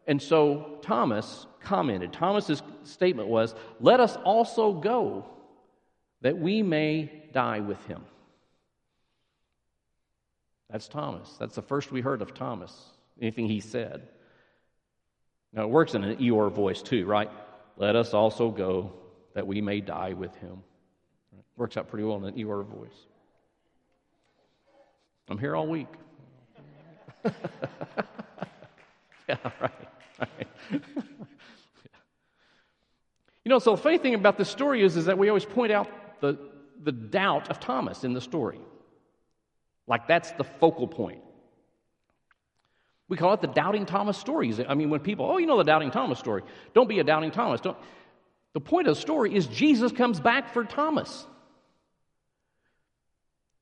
And 0.05 0.21
so 0.21 0.77
Thomas 0.83 1.47
commented. 1.63 2.13
Thomas's 2.13 2.61
statement 2.83 3.27
was, 3.27 3.55
Let 3.79 3.99
us 3.99 4.17
also 4.17 4.71
go 4.71 5.25
that 6.21 6.37
we 6.37 6.63
may 6.63 7.11
die 7.33 7.59
with 7.59 7.83
him. 7.85 8.03
That's 10.69 10.87
Thomas. 10.87 11.29
That's 11.39 11.55
the 11.55 11.61
first 11.61 11.91
we 11.91 12.01
heard 12.01 12.21
of 12.21 12.33
Thomas, 12.33 12.73
anything 13.21 13.47
he 13.47 13.59
said. 13.59 14.07
Now, 15.53 15.63
it 15.63 15.69
works 15.69 15.93
in 15.93 16.03
an 16.03 16.17
Eeyore 16.17 16.51
voice 16.51 16.81
too, 16.81 17.05
right? 17.05 17.29
Let 17.77 17.95
us 17.95 18.13
also 18.13 18.49
go 18.49 18.93
that 19.35 19.47
we 19.47 19.61
may 19.61 19.79
die 19.81 20.13
with 20.13 20.35
him. 20.35 20.63
Works 21.57 21.77
out 21.77 21.87
pretty 21.87 22.03
well 22.03 22.17
in 22.17 22.25
an 22.25 22.33
Eeyore 22.33 22.65
voice. 22.65 23.07
I'm 25.29 25.37
here 25.37 25.55
all 25.55 25.67
week. 25.67 25.87
yeah, 29.29 29.37
right. 29.61 29.71
right. 30.19 30.47
you 30.71 30.81
know, 33.45 33.59
so 33.59 33.75
the 33.75 33.81
funny 33.81 33.97
thing 33.97 34.13
about 34.13 34.37
this 34.37 34.49
story 34.49 34.83
is, 34.83 34.97
is 34.97 35.05
that 35.05 35.17
we 35.17 35.29
always 35.29 35.45
point 35.45 35.71
out 35.71 35.89
the, 36.21 36.37
the 36.83 36.91
doubt 36.91 37.49
of 37.49 37.59
Thomas 37.59 38.03
in 38.03 38.13
the 38.13 38.21
story. 38.21 38.59
Like 39.87 40.07
that's 40.07 40.31
the 40.31 40.43
focal 40.43 40.87
point. 40.87 41.21
We 43.07 43.17
call 43.17 43.33
it 43.33 43.41
the 43.41 43.47
doubting 43.47 43.85
Thomas 43.85 44.17
stories. 44.17 44.59
I 44.67 44.73
mean, 44.73 44.89
when 44.89 44.99
people, 44.99 45.29
oh, 45.29 45.37
you 45.37 45.45
know 45.45 45.57
the 45.57 45.63
doubting 45.63 45.91
Thomas 45.91 46.17
story. 46.17 46.41
Don't 46.73 46.89
be 46.89 46.99
a 46.99 47.03
doubting 47.03 47.31
Thomas. 47.31 47.61
Don't. 47.61 47.77
The 48.53 48.61
point 48.61 48.87
of 48.87 48.95
the 48.95 49.01
story 49.01 49.35
is 49.35 49.45
Jesus 49.47 49.91
comes 49.91 50.19
back 50.19 50.53
for 50.53 50.63
Thomas. 50.63 51.27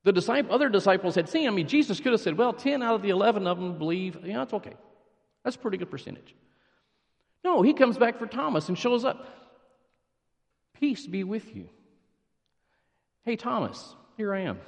The 0.04 0.14
disciple, 0.14 0.54
other 0.54 0.70
disciples 0.70 1.16
had 1.16 1.28
seen. 1.28 1.48
I 1.48 1.52
mean, 1.52 1.68
Jesus 1.68 2.00
could 2.00 2.12
have 2.12 2.22
said, 2.22 2.38
well, 2.38 2.54
10 2.54 2.84
out 2.84 2.96
of 2.96 3.02
the 3.02 3.10
11 3.10 3.48
of 3.48 3.58
them 3.58 3.78
believe. 3.78 4.18
Yeah, 4.24 4.40
that's 4.40 4.54
okay. 4.54 4.74
That's 5.44 5.56
a 5.56 5.60
pretty 5.60 5.78
good 5.78 5.90
percentage. 5.90 6.36
No, 7.44 7.62
he 7.62 7.74
comes 7.74 7.98
back 7.98 8.20
for 8.20 8.28
Thomas 8.28 8.70
and 8.70 8.78
shows 8.78 9.04
up. 9.04 9.28
Peace 10.80 11.08
be 11.08 11.24
with 11.24 11.56
you. 11.56 11.70
Hey, 13.24 13.36
Thomas, 13.36 13.96
here 14.18 14.34
I 14.34 14.42
am. 14.42 14.60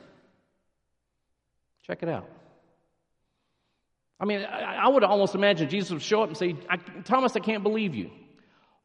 Check 1.84 2.04
it 2.04 2.10
out. 2.10 2.30
I 4.20 4.26
mean, 4.26 4.44
I, 4.44 4.88
would 4.88 5.04
almost 5.04 5.36
imagine 5.36 5.70
Jesus 5.70 5.92
would 5.92 6.02
show 6.02 6.24
up 6.24 6.30
and 6.30 6.38
say, 6.38 6.56
Thomas, 7.04 7.36
I 7.36 7.40
can't 7.40 7.64
believe 7.64 7.94
you. 7.94 8.10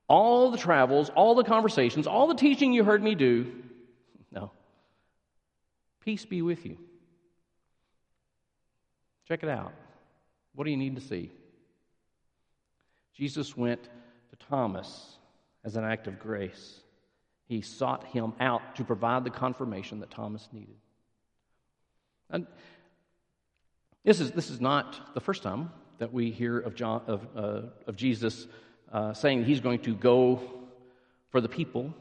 All 0.09 0.51
the 0.51 0.59
travels, 0.59 1.09
all 1.11 1.37
the 1.37 1.45
conversations, 1.45 2.09
all 2.09 2.27
the 2.27 2.35
teaching 2.35 2.73
you 2.73 2.83
heard 2.83 3.03
me 3.03 3.15
do, 3.15 3.53
no. 4.33 4.51
Peace 6.01 6.25
be 6.25 6.43
with 6.43 6.67
you. 6.67 6.77
Check 9.29 9.45
it 9.45 9.49
out. 9.49 9.73
What 10.57 10.65
do 10.65 10.71
you 10.73 10.77
need 10.77 10.97
to 10.97 11.01
see? 11.01 11.31
Jesus 13.15 13.57
went 13.57 13.85
to 13.85 14.47
Thomas 14.49 15.17
as 15.65 15.77
an 15.77 15.85
act 15.85 16.09
of 16.09 16.19
grace. 16.19 16.81
He 17.51 17.63
sought 17.63 18.05
him 18.05 18.33
out 18.39 18.77
to 18.77 18.85
provide 18.85 19.25
the 19.25 19.31
confirmation 19.31 19.99
that 20.01 20.11
Thomas 20.13 20.49
needed. 20.53 20.77
And 22.31 22.47
this 24.05 24.21
is, 24.21 24.31
this 24.31 24.51
is 24.51 24.61
not 24.61 25.15
the 25.15 25.21
first 25.21 25.43
time 25.43 25.73
that 25.99 26.13
we 26.13 26.31
hear 26.31 26.61
of, 26.61 26.77
John, 26.77 27.03
of, 27.09 27.27
uh, 27.35 27.63
of 27.89 27.97
Jesus 27.97 28.47
uh, 28.93 29.15
saying 29.15 29.47
he's 29.47 29.59
going 29.59 29.81
to 29.81 29.97
go 29.97 30.41
for 31.31 31.41
the 31.41 31.49
people. 31.49 31.93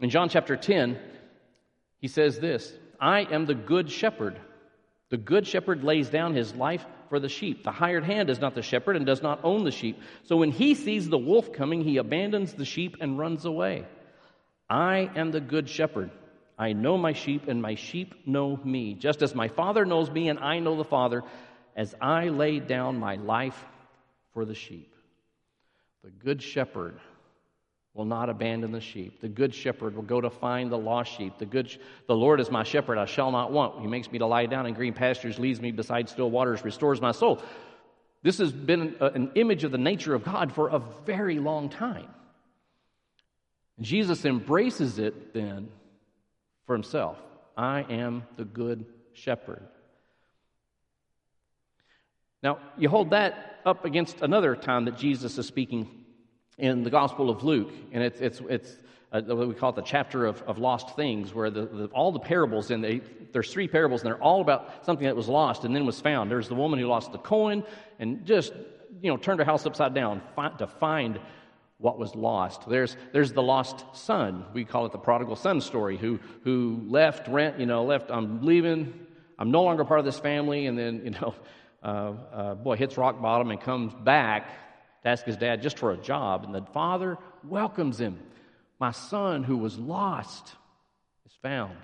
In 0.00 0.08
John 0.08 0.30
chapter 0.30 0.56
10, 0.56 0.98
he 1.98 2.08
says 2.08 2.38
this 2.38 2.72
I 2.98 3.24
am 3.30 3.44
the 3.44 3.54
good 3.54 3.90
shepherd. 3.90 4.40
The 5.10 5.18
good 5.18 5.46
shepherd 5.46 5.84
lays 5.84 6.08
down 6.08 6.34
his 6.34 6.54
life 6.54 6.86
for 7.10 7.20
the 7.20 7.28
sheep. 7.28 7.64
The 7.64 7.70
hired 7.70 8.04
hand 8.04 8.30
is 8.30 8.40
not 8.40 8.54
the 8.54 8.62
shepherd 8.62 8.96
and 8.96 9.04
does 9.04 9.20
not 9.20 9.40
own 9.44 9.64
the 9.64 9.70
sheep. 9.70 10.00
So 10.22 10.38
when 10.38 10.52
he 10.52 10.74
sees 10.74 11.10
the 11.10 11.18
wolf 11.18 11.52
coming, 11.52 11.84
he 11.84 11.98
abandons 11.98 12.54
the 12.54 12.64
sheep 12.64 12.96
and 12.98 13.18
runs 13.18 13.44
away. 13.44 13.84
I 14.72 15.10
am 15.16 15.32
the 15.32 15.40
good 15.40 15.68
shepherd. 15.68 16.10
I 16.58 16.72
know 16.72 16.96
my 16.96 17.12
sheep, 17.12 17.46
and 17.46 17.60
my 17.60 17.74
sheep 17.74 18.14
know 18.26 18.58
me, 18.64 18.94
just 18.94 19.20
as 19.20 19.34
my 19.34 19.48
Father 19.48 19.84
knows 19.84 20.10
me, 20.10 20.30
and 20.30 20.38
I 20.38 20.60
know 20.60 20.76
the 20.76 20.84
Father, 20.84 21.22
as 21.76 21.94
I 22.00 22.28
lay 22.28 22.58
down 22.58 22.98
my 22.98 23.16
life 23.16 23.66
for 24.32 24.46
the 24.46 24.54
sheep. 24.54 24.94
The 26.02 26.10
good 26.10 26.42
shepherd 26.42 26.98
will 27.92 28.06
not 28.06 28.30
abandon 28.30 28.72
the 28.72 28.80
sheep. 28.80 29.20
The 29.20 29.28
good 29.28 29.54
shepherd 29.54 29.94
will 29.94 30.04
go 30.04 30.22
to 30.22 30.30
find 30.30 30.72
the 30.72 30.78
lost 30.78 31.18
sheep. 31.18 31.36
The 31.36 31.44
good 31.44 31.76
the 32.06 32.16
Lord 32.16 32.40
is 32.40 32.50
my 32.50 32.62
shepherd, 32.62 32.96
I 32.96 33.04
shall 33.04 33.30
not 33.30 33.52
want. 33.52 33.82
He 33.82 33.86
makes 33.86 34.10
me 34.10 34.20
to 34.20 34.26
lie 34.26 34.46
down 34.46 34.64
in 34.64 34.72
green 34.72 34.94
pastures, 34.94 35.38
leads 35.38 35.60
me 35.60 35.70
beside 35.70 36.08
still 36.08 36.30
waters, 36.30 36.64
restores 36.64 36.98
my 36.98 37.12
soul. 37.12 37.42
This 38.22 38.38
has 38.38 38.52
been 38.52 38.96
uh, 39.02 39.10
an 39.10 39.32
image 39.34 39.64
of 39.64 39.70
the 39.70 39.76
nature 39.76 40.14
of 40.14 40.24
God 40.24 40.50
for 40.50 40.70
a 40.70 40.78
very 41.04 41.38
long 41.38 41.68
time. 41.68 42.08
Jesus 43.80 44.24
embraces 44.24 44.98
it 44.98 45.34
then 45.34 45.68
for 46.66 46.74
himself. 46.74 47.18
I 47.56 47.82
am 47.82 48.24
the 48.36 48.44
good 48.44 48.84
shepherd. 49.12 49.62
Now, 52.42 52.58
you 52.76 52.88
hold 52.88 53.10
that 53.10 53.60
up 53.64 53.84
against 53.84 54.20
another 54.20 54.56
time 54.56 54.86
that 54.86 54.96
Jesus 54.96 55.38
is 55.38 55.46
speaking 55.46 55.88
in 56.58 56.82
the 56.82 56.90
Gospel 56.90 57.30
of 57.30 57.44
Luke, 57.44 57.72
and 57.92 58.02
it's, 58.02 58.20
it's, 58.20 58.40
it's 58.48 58.76
uh, 59.12 59.20
what 59.22 59.48
we 59.48 59.54
call 59.54 59.70
it 59.70 59.76
the 59.76 59.82
chapter 59.82 60.26
of, 60.26 60.42
of 60.42 60.58
lost 60.58 60.96
things, 60.96 61.34
where 61.34 61.50
the, 61.50 61.66
the, 61.66 61.86
all 61.88 62.12
the 62.12 62.18
parables, 62.18 62.70
and 62.70 62.82
they, 62.82 63.00
there's 63.32 63.52
three 63.52 63.68
parables, 63.68 64.00
and 64.00 64.08
they're 64.08 64.22
all 64.22 64.40
about 64.40 64.84
something 64.84 65.06
that 65.06 65.14
was 65.14 65.28
lost 65.28 65.64
and 65.64 65.74
then 65.76 65.86
was 65.86 66.00
found. 66.00 66.30
There's 66.30 66.48
the 66.48 66.54
woman 66.54 66.78
who 66.78 66.86
lost 66.86 67.12
the 67.12 67.18
coin 67.18 67.62
and 67.98 68.24
just, 68.24 68.52
you 69.00 69.10
know, 69.10 69.16
turned 69.16 69.38
her 69.38 69.44
house 69.44 69.66
upside 69.66 69.94
down 69.94 70.22
to 70.58 70.66
find 70.66 71.20
what 71.82 71.98
was 71.98 72.14
lost. 72.14 72.68
There's, 72.68 72.96
there's 73.12 73.32
the 73.32 73.42
lost 73.42 73.84
son. 73.92 74.46
We 74.54 74.64
call 74.64 74.86
it 74.86 74.92
the 74.92 74.98
prodigal 74.98 75.36
son 75.36 75.60
story, 75.60 75.98
who, 75.98 76.20
who 76.44 76.80
left, 76.86 77.28
rent, 77.28 77.58
you 77.58 77.66
know, 77.66 77.84
left, 77.84 78.10
I'm 78.10 78.42
leaving, 78.46 78.94
I'm 79.38 79.50
no 79.50 79.64
longer 79.64 79.84
part 79.84 79.98
of 79.98 80.06
this 80.06 80.20
family, 80.20 80.66
and 80.66 80.78
then, 80.78 81.02
you 81.04 81.10
know, 81.10 81.34
uh, 81.82 81.86
uh, 82.32 82.54
boy, 82.54 82.76
hits 82.76 82.96
rock 82.96 83.20
bottom 83.20 83.50
and 83.50 83.60
comes 83.60 83.92
back 83.94 84.48
to 85.02 85.08
ask 85.08 85.24
his 85.24 85.36
dad 85.36 85.60
just 85.60 85.78
for 85.78 85.90
a 85.90 85.96
job. 85.96 86.44
And 86.44 86.54
the 86.54 86.62
father 86.72 87.18
welcomes 87.42 88.00
him. 88.00 88.20
My 88.78 88.92
son 88.92 89.42
who 89.42 89.56
was 89.56 89.76
lost 89.76 90.54
is 91.26 91.32
found. 91.42 91.76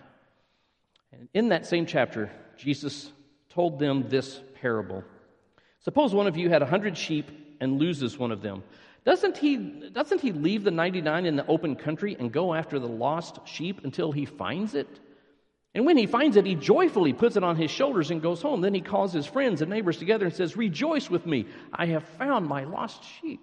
And 1.12 1.28
in 1.34 1.48
that 1.48 1.66
same 1.66 1.86
chapter, 1.86 2.30
Jesus 2.56 3.10
told 3.50 3.80
them 3.80 4.08
this 4.08 4.40
parable. 4.60 5.02
Suppose 5.80 6.14
one 6.14 6.28
of 6.28 6.36
you 6.36 6.48
had 6.50 6.62
a 6.62 6.66
hundred 6.66 6.96
sheep 6.96 7.30
and 7.60 7.80
loses 7.80 8.16
one 8.16 8.30
of 8.30 8.42
them. 8.42 8.62
Doesn't 9.08 9.38
he, 9.38 9.56
doesn't 9.56 10.20
he 10.20 10.32
leave 10.32 10.64
the 10.64 10.70
99 10.70 11.24
in 11.24 11.34
the 11.34 11.46
open 11.46 11.76
country 11.76 12.14
and 12.20 12.30
go 12.30 12.52
after 12.52 12.78
the 12.78 12.86
lost 12.86 13.38
sheep 13.46 13.82
until 13.82 14.12
he 14.12 14.26
finds 14.26 14.74
it? 14.74 15.00
And 15.74 15.86
when 15.86 15.96
he 15.96 16.04
finds 16.04 16.36
it, 16.36 16.44
he 16.44 16.54
joyfully 16.54 17.14
puts 17.14 17.34
it 17.34 17.42
on 17.42 17.56
his 17.56 17.70
shoulders 17.70 18.10
and 18.10 18.20
goes 18.20 18.42
home. 18.42 18.60
Then 18.60 18.74
he 18.74 18.82
calls 18.82 19.14
his 19.14 19.24
friends 19.24 19.62
and 19.62 19.70
neighbors 19.70 19.96
together 19.96 20.26
and 20.26 20.34
says, 20.34 20.58
Rejoice 20.58 21.08
with 21.08 21.24
me, 21.24 21.46
I 21.72 21.86
have 21.86 22.04
found 22.18 22.46
my 22.48 22.64
lost 22.64 23.02
sheep. 23.02 23.40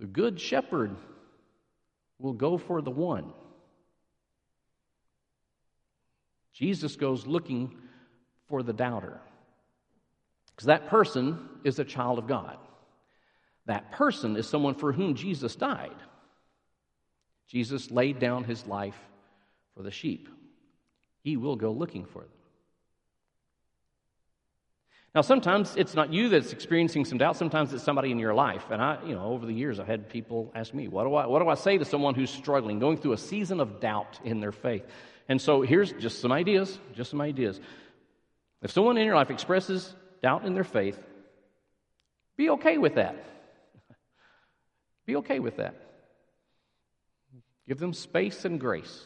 The 0.00 0.06
good 0.06 0.40
shepherd 0.40 0.96
will 2.18 2.32
go 2.32 2.56
for 2.56 2.80
the 2.80 2.90
one. 2.90 3.30
Jesus 6.54 6.96
goes 6.96 7.26
looking 7.26 7.76
for 8.48 8.62
the 8.62 8.72
doubter. 8.72 9.20
Because 10.52 10.68
that 10.68 10.88
person 10.88 11.46
is 11.62 11.78
a 11.78 11.84
child 11.84 12.18
of 12.18 12.26
God. 12.26 12.56
That 13.66 13.92
person 13.92 14.36
is 14.36 14.48
someone 14.48 14.74
for 14.74 14.92
whom 14.92 15.14
Jesus 15.14 15.54
died. 15.56 15.96
Jesus 17.48 17.90
laid 17.90 18.18
down 18.18 18.44
his 18.44 18.66
life 18.66 18.98
for 19.76 19.82
the 19.82 19.90
sheep. 19.90 20.28
He 21.22 21.36
will 21.36 21.56
go 21.56 21.72
looking 21.72 22.04
for 22.06 22.22
them. 22.22 22.30
Now, 25.14 25.22
sometimes 25.22 25.74
it's 25.76 25.94
not 25.94 26.12
you 26.12 26.28
that's 26.28 26.52
experiencing 26.52 27.06
some 27.06 27.16
doubt. 27.16 27.36
Sometimes 27.36 27.72
it's 27.72 27.82
somebody 27.82 28.10
in 28.10 28.18
your 28.18 28.34
life. 28.34 28.64
And 28.70 28.82
I, 28.82 28.98
you 29.06 29.14
know, 29.14 29.24
over 29.24 29.46
the 29.46 29.52
years, 29.54 29.80
I've 29.80 29.86
had 29.86 30.10
people 30.10 30.52
ask 30.54 30.74
me, 30.74 30.88
what 30.88 31.04
do 31.04 31.14
I, 31.14 31.26
what 31.26 31.40
do 31.42 31.48
I 31.48 31.54
say 31.54 31.78
to 31.78 31.86
someone 31.86 32.14
who's 32.14 32.28
struggling, 32.28 32.78
going 32.78 32.98
through 32.98 33.12
a 33.12 33.18
season 33.18 33.60
of 33.60 33.80
doubt 33.80 34.20
in 34.24 34.40
their 34.40 34.52
faith? 34.52 34.84
And 35.26 35.40
so 35.40 35.62
here's 35.62 35.90
just 35.92 36.20
some 36.20 36.32
ideas, 36.32 36.78
just 36.94 37.10
some 37.10 37.22
ideas. 37.22 37.58
If 38.62 38.72
someone 38.72 38.98
in 38.98 39.06
your 39.06 39.14
life 39.14 39.30
expresses 39.30 39.94
doubt 40.22 40.44
in 40.44 40.54
their 40.54 40.64
faith, 40.64 40.98
be 42.36 42.50
okay 42.50 42.76
with 42.76 42.96
that. 42.96 43.16
Be 45.06 45.16
okay 45.16 45.38
with 45.38 45.56
that. 45.56 45.74
Give 47.66 47.78
them 47.78 47.92
space 47.92 48.44
and 48.44 48.60
grace. 48.60 49.04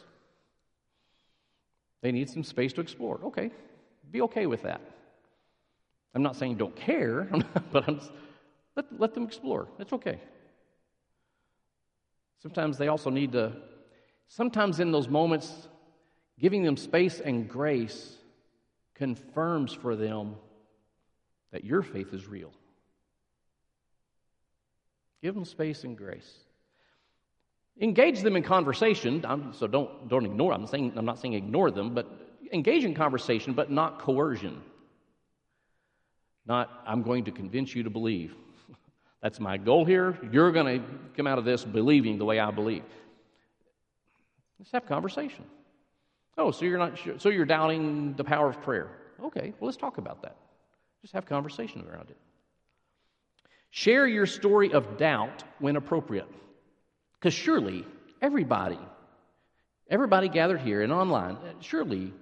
They 2.02 2.12
need 2.12 2.30
some 2.30 2.44
space 2.44 2.72
to 2.74 2.80
explore. 2.80 3.20
Okay, 3.24 3.50
be 4.10 4.22
okay 4.22 4.46
with 4.46 4.62
that. 4.62 4.80
I'm 6.14 6.22
not 6.22 6.36
saying 6.36 6.56
don't 6.56 6.74
care, 6.74 7.28
but 7.72 7.88
I'm, 7.88 8.00
let, 8.74 8.86
let 8.98 9.14
them 9.14 9.24
explore. 9.24 9.68
It's 9.78 9.92
okay. 9.92 10.18
Sometimes 12.42 12.78
they 12.78 12.88
also 12.88 13.10
need 13.10 13.32
to, 13.32 13.52
sometimes 14.26 14.80
in 14.80 14.92
those 14.92 15.08
moments, 15.08 15.68
giving 16.38 16.62
them 16.62 16.76
space 16.76 17.20
and 17.20 17.48
grace 17.48 18.16
confirms 18.94 19.72
for 19.72 19.94
them 19.94 20.36
that 21.52 21.64
your 21.64 21.82
faith 21.82 22.14
is 22.14 22.26
real. 22.26 22.52
Give 25.22 25.34
them 25.34 25.44
space 25.44 25.84
and 25.84 25.96
grace. 25.96 26.30
Engage 27.80 28.20
them 28.20 28.36
in 28.36 28.42
conversation. 28.42 29.24
I'm, 29.26 29.52
so 29.52 29.66
don't, 29.66 30.08
don't 30.08 30.26
ignore. 30.26 30.52
I'm, 30.52 30.66
saying, 30.66 30.92
I'm 30.96 31.04
not 31.04 31.18
saying 31.18 31.34
ignore 31.34 31.70
them, 31.70 31.94
but 31.94 32.10
engage 32.52 32.84
in 32.84 32.94
conversation, 32.94 33.52
but 33.52 33.70
not 33.70 33.98
coercion. 33.98 34.62
Not, 36.46 36.82
I'm 36.86 37.02
going 37.02 37.24
to 37.24 37.30
convince 37.30 37.74
you 37.74 37.82
to 37.82 37.90
believe. 37.90 38.34
That's 39.22 39.40
my 39.40 39.56
goal 39.56 39.84
here. 39.84 40.18
You're 40.30 40.52
going 40.52 40.80
to 40.80 40.86
come 41.16 41.26
out 41.26 41.38
of 41.38 41.44
this 41.44 41.64
believing 41.64 42.18
the 42.18 42.24
way 42.24 42.38
I 42.38 42.50
believe. 42.50 42.84
Let's 44.58 44.72
have 44.72 44.86
conversation. 44.86 45.44
Oh, 46.36 46.50
so 46.50 46.64
you're 46.64 46.78
not 46.78 46.96
sure, 46.98 47.18
so 47.18 47.28
you're 47.28 47.46
doubting 47.46 48.14
the 48.14 48.24
power 48.24 48.48
of 48.48 48.60
prayer. 48.62 48.88
Okay, 49.22 49.52
well 49.58 49.66
let's 49.66 49.76
talk 49.76 49.98
about 49.98 50.22
that. 50.22 50.36
Just 51.02 51.12
have 51.14 51.26
conversation 51.26 51.84
around 51.90 52.10
it. 52.10 52.16
Share 53.70 54.06
your 54.06 54.26
story 54.26 54.72
of 54.72 54.98
doubt 54.98 55.44
when 55.58 55.76
appropriate. 55.76 56.28
Because 57.14 57.34
surely 57.34 57.86
everybody, 58.20 58.78
everybody 59.88 60.28
gathered 60.28 60.60
here 60.60 60.82
and 60.82 60.92
online, 60.92 61.36
surely 61.60 62.12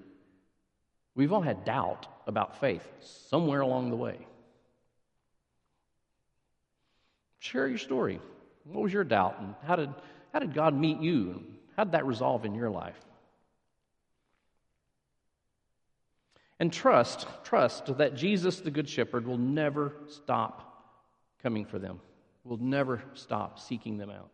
we've 1.14 1.32
all 1.32 1.40
had 1.40 1.64
doubt 1.64 2.06
about 2.26 2.60
faith 2.60 2.86
somewhere 3.00 3.60
along 3.60 3.90
the 3.90 3.96
way. 3.96 4.18
Share 7.38 7.66
your 7.66 7.78
story. 7.78 8.20
What 8.64 8.82
was 8.82 8.92
your 8.92 9.04
doubt? 9.04 9.36
And 9.40 9.54
how 9.64 9.76
did, 9.76 9.88
how 10.32 10.40
did 10.40 10.52
God 10.52 10.74
meet 10.74 11.00
you? 11.00 11.30
And 11.30 11.56
how 11.76 11.84
did 11.84 11.92
that 11.92 12.06
resolve 12.06 12.44
in 12.44 12.54
your 12.54 12.68
life? 12.68 12.98
And 16.60 16.72
trust, 16.72 17.26
trust 17.44 17.98
that 17.98 18.16
Jesus, 18.16 18.60
the 18.60 18.70
Good 18.70 18.88
Shepherd, 18.88 19.26
will 19.26 19.38
never 19.38 19.92
stop 20.08 20.67
coming 21.42 21.64
for 21.64 21.78
them, 21.78 22.00
will 22.44 22.56
never 22.56 23.02
stop 23.14 23.58
seeking 23.58 23.98
them 23.98 24.10
out. 24.10 24.30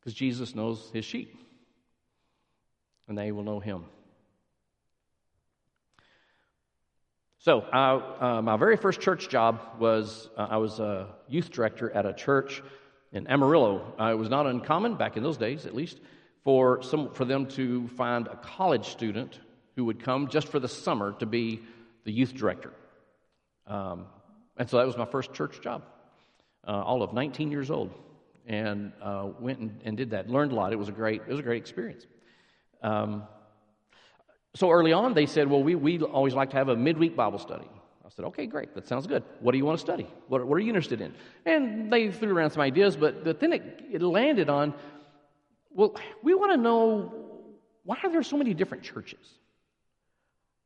Because 0.00 0.14
Jesus 0.14 0.54
knows 0.54 0.90
his 0.92 1.04
sheep, 1.04 1.36
and 3.08 3.16
they 3.16 3.32
will 3.32 3.44
know 3.44 3.60
him. 3.60 3.84
So, 7.38 7.60
uh, 7.60 8.40
my 8.40 8.56
very 8.56 8.76
first 8.76 9.00
church 9.00 9.28
job 9.28 9.60
was 9.80 10.30
uh, 10.36 10.46
I 10.48 10.58
was 10.58 10.78
a 10.78 11.08
youth 11.28 11.50
director 11.50 11.90
at 11.90 12.06
a 12.06 12.12
church 12.12 12.62
in 13.12 13.26
Amarillo. 13.26 13.94
Uh, 13.98 14.12
it 14.12 14.18
was 14.18 14.28
not 14.28 14.46
uncommon, 14.46 14.94
back 14.94 15.16
in 15.16 15.24
those 15.24 15.36
days 15.36 15.66
at 15.66 15.74
least, 15.74 15.98
for, 16.44 16.82
some, 16.82 17.12
for 17.12 17.24
them 17.24 17.46
to 17.46 17.88
find 17.88 18.28
a 18.28 18.36
college 18.36 18.88
student 18.88 19.40
who 19.74 19.84
would 19.86 20.02
come 20.02 20.28
just 20.28 20.48
for 20.48 20.60
the 20.60 20.68
summer 20.68 21.12
to 21.18 21.26
be 21.26 21.60
the 22.04 22.12
youth 22.12 22.34
director. 22.34 22.72
Um, 23.66 24.06
and 24.56 24.68
so 24.68 24.78
that 24.78 24.86
was 24.86 24.96
my 24.96 25.04
first 25.04 25.32
church 25.32 25.60
job, 25.60 25.82
uh, 26.66 26.70
all 26.70 27.02
of 27.02 27.12
19 27.12 27.50
years 27.50 27.70
old. 27.70 27.90
And 28.46 28.92
uh, 29.00 29.28
went 29.38 29.60
and, 29.60 29.80
and, 29.84 29.96
did 29.96 30.10
that. 30.10 30.28
Learned 30.28 30.50
a 30.50 30.56
lot. 30.56 30.72
It 30.72 30.76
was 30.76 30.88
a 30.88 30.92
great, 30.92 31.22
it 31.22 31.28
was 31.28 31.38
a 31.38 31.44
great 31.44 31.62
experience. 31.62 32.06
Um, 32.82 33.22
so 34.54 34.70
early 34.70 34.92
on, 34.92 35.14
they 35.14 35.26
said, 35.26 35.48
Well, 35.48 35.62
we, 35.62 35.76
we 35.76 36.00
always 36.00 36.34
like 36.34 36.50
to 36.50 36.56
have 36.56 36.68
a 36.68 36.76
midweek 36.76 37.14
Bible 37.14 37.38
study. 37.38 37.68
I 38.04 38.08
said, 38.08 38.24
Okay, 38.26 38.46
great. 38.46 38.74
That 38.74 38.88
sounds 38.88 39.06
good. 39.06 39.22
What 39.40 39.52
do 39.52 39.58
you 39.58 39.64
want 39.64 39.78
to 39.78 39.80
study? 39.80 40.08
What, 40.26 40.44
what 40.44 40.56
are 40.56 40.60
you 40.60 40.68
interested 40.68 41.00
in? 41.00 41.14
And 41.46 41.92
they 41.92 42.10
threw 42.10 42.36
around 42.36 42.50
some 42.50 42.62
ideas, 42.62 42.96
but, 42.96 43.22
but 43.22 43.38
then 43.38 43.52
it, 43.52 43.84
it 43.92 44.02
landed 44.02 44.48
on, 44.50 44.74
Well, 45.70 45.94
we 46.22 46.34
want 46.34 46.52
to 46.52 46.58
know 46.58 47.14
why 47.84 47.98
are 48.02 48.10
there 48.10 48.22
so 48.22 48.36
many 48.36 48.54
different 48.54 48.82
churches? 48.82 49.38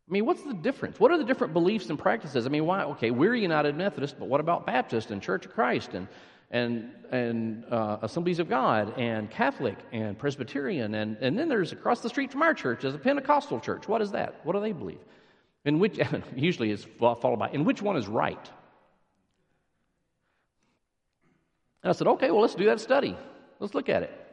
I 0.09 0.13
mean, 0.13 0.25
what's 0.25 0.43
the 0.43 0.55
difference? 0.55 1.01
What 1.01 1.11
are 1.11 1.19
the 1.19 1.25
different 1.25 1.53
beliefs 1.53 1.91
and 1.91 1.99
practices? 1.99 2.47
I 2.47 2.49
mean, 2.49 2.65
why? 2.65 2.85
Okay, 2.85 3.11
we're 3.11 3.35
United 3.35 3.77
Methodist, 3.77 4.17
but 4.19 4.29
what 4.29 4.41
about 4.41 4.65
Baptist 4.67 5.11
and 5.11 5.21
Church 5.21 5.47
of 5.47 5.53
Christ 5.53 5.95
and 5.95 6.07
and, 6.51 6.93
and 7.11 7.65
uh, 7.71 7.99
Assemblies 8.03 8.39
of 8.39 8.49
God 8.49 8.97
and 8.99 9.31
Catholic 9.31 9.77
and 9.93 10.19
Presbyterian. 10.19 10.95
And, 10.95 11.17
and 11.21 11.39
then 11.39 11.49
there's 11.49 11.73
across 11.73 12.01
the 12.01 12.09
street 12.09 12.31
from 12.31 12.43
our 12.43 12.55
church 12.55 12.85
is 12.85 12.95
a 12.95 12.99
Pentecostal 12.99 13.61
church. 13.61 13.89
What 13.89 14.01
is 14.03 14.13
that? 14.13 14.41
What 14.45 14.53
do 14.53 14.61
they 14.61 14.73
believe? 14.73 15.01
In 15.65 15.79
which, 15.79 15.99
usually 16.37 16.71
is 16.71 16.87
followed 16.99 17.39
by, 17.39 17.51
in 17.51 17.65
which 17.65 17.83
one 17.83 17.97
is 17.97 18.07
right? 18.07 18.51
And 21.83 21.91
I 21.91 21.93
said, 21.93 22.07
okay, 22.07 22.31
well, 22.31 22.43
let's 22.43 22.55
do 22.55 22.67
that 22.67 22.81
study. 22.81 23.17
Let's 23.59 23.75
look 23.75 23.89
at 23.89 24.03
it. 24.03 24.26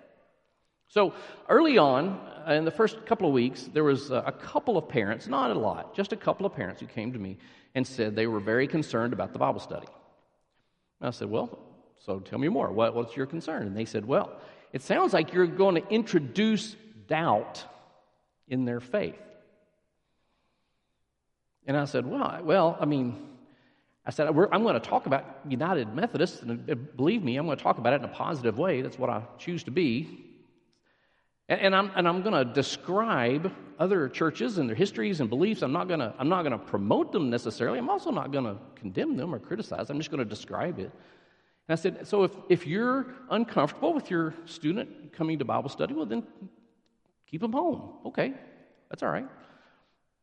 So 0.94 1.16
early 1.50 1.80
on, 1.80 2.20
uh, 2.48 2.54
in 2.54 2.66
the 2.66 2.72
first 2.72 3.04
couple 3.08 3.26
of 3.26 3.34
weeks, 3.34 3.64
there 3.74 3.84
was 3.84 4.12
a 4.12 4.32
couple 4.40 4.78
of 4.78 4.88
parents, 4.88 5.26
not 5.26 5.50
a 5.50 5.56
lot, 5.56 5.96
just 5.96 6.14
a 6.14 6.16
couple 6.16 6.46
of 6.46 6.54
parents 6.54 6.82
who 6.82 6.86
came 6.86 7.12
to 7.14 7.18
me 7.18 7.40
and 7.74 7.86
said 7.88 8.16
they 8.16 8.28
were 8.28 8.40
very 8.40 8.68
concerned 8.68 9.12
about 9.12 9.34
the 9.34 9.40
Bible 9.40 9.60
study. 9.60 9.88
And 11.02 11.08
I 11.08 11.10
said, 11.10 11.32
well, 11.32 11.58
so 11.98 12.20
tell 12.20 12.38
me 12.38 12.48
more. 12.48 12.72
What, 12.72 12.94
what's 12.94 13.18
your 13.18 13.26
concern? 13.26 13.66
And 13.66 13.76
they 13.76 13.86
said, 13.86 14.06
Well, 14.06 14.40
it 14.72 14.84
sounds 14.84 15.14
like 15.14 15.34
you're 15.34 15.48
going 15.48 15.82
to 15.82 15.90
introduce 15.90 16.76
doubt 17.08 17.64
in 18.48 18.66
their 18.66 18.80
faith. 18.80 19.18
And 21.66 21.76
I 21.76 21.86
said, 21.86 22.06
Well, 22.06 22.42
well 22.44 22.78
I 22.80 22.86
mean, 22.86 23.30
I 24.06 24.12
said, 24.12 24.28
I'm 24.28 24.36
going 24.36 24.74
to 24.74 24.80
talk 24.80 25.08
about 25.08 25.26
United 25.48 25.96
Methodists, 25.96 26.42
and 26.42 26.70
uh, 26.70 26.76
believe 26.76 27.24
me, 27.24 27.38
I'm 27.38 27.46
going 27.46 27.58
to 27.58 27.64
talk 27.64 27.78
about 27.78 27.94
it 27.94 28.02
in 28.02 28.06
a 28.06 28.14
positive 28.14 28.60
way. 28.60 28.82
That's 28.82 29.00
what 29.00 29.10
I 29.10 29.24
choose 29.40 29.64
to 29.64 29.72
be. 29.72 30.33
And, 31.50 31.62
and 31.62 31.76
I'm, 31.76 31.92
and 31.96 32.08
I'm 32.08 32.22
going 32.22 32.48
to 32.48 32.54
describe 32.54 33.52
other 33.80 34.08
churches 34.08 34.58
and 34.58 34.70
their 34.70 34.76
histories 34.76 35.20
and 35.20 35.30
beliefs. 35.30 35.62
I'm 35.62 35.72
not 35.72 35.88
going 35.88 36.00
to, 36.00 36.58
promote 36.58 37.12
them 37.12 37.30
necessarily. 37.30 37.80
I'm 37.80 37.90
also 37.90 38.12
not 38.12 38.32
going 38.32 38.46
to 38.46 38.58
condemn 38.76 39.18
them 39.18 39.34
or 39.34 39.40
criticize. 39.40 39.90
I'm 39.90 39.98
just 39.98 40.12
going 40.12 40.20
to 40.20 40.30
describe 40.30 40.80
it. 40.80 40.92
And 41.68 41.70
I 41.70 41.76
said, 41.76 42.08
so 42.08 42.24
if, 42.24 42.32
if 42.50 42.68
you're 42.68 43.08
uncomfortable 43.30 43.94
with 43.94 44.12
your 44.12 44.34
student 44.46 45.14
coming 45.14 45.40
to 45.40 45.46
Bible 45.46 45.70
study, 45.70 45.94
well, 45.94 46.06
then 46.06 46.24
keep 47.26 47.42
them 47.42 47.54
home. 47.54 47.94
Okay, 48.06 48.34
that's 48.90 49.02
all 49.02 49.10
right. 49.10 49.28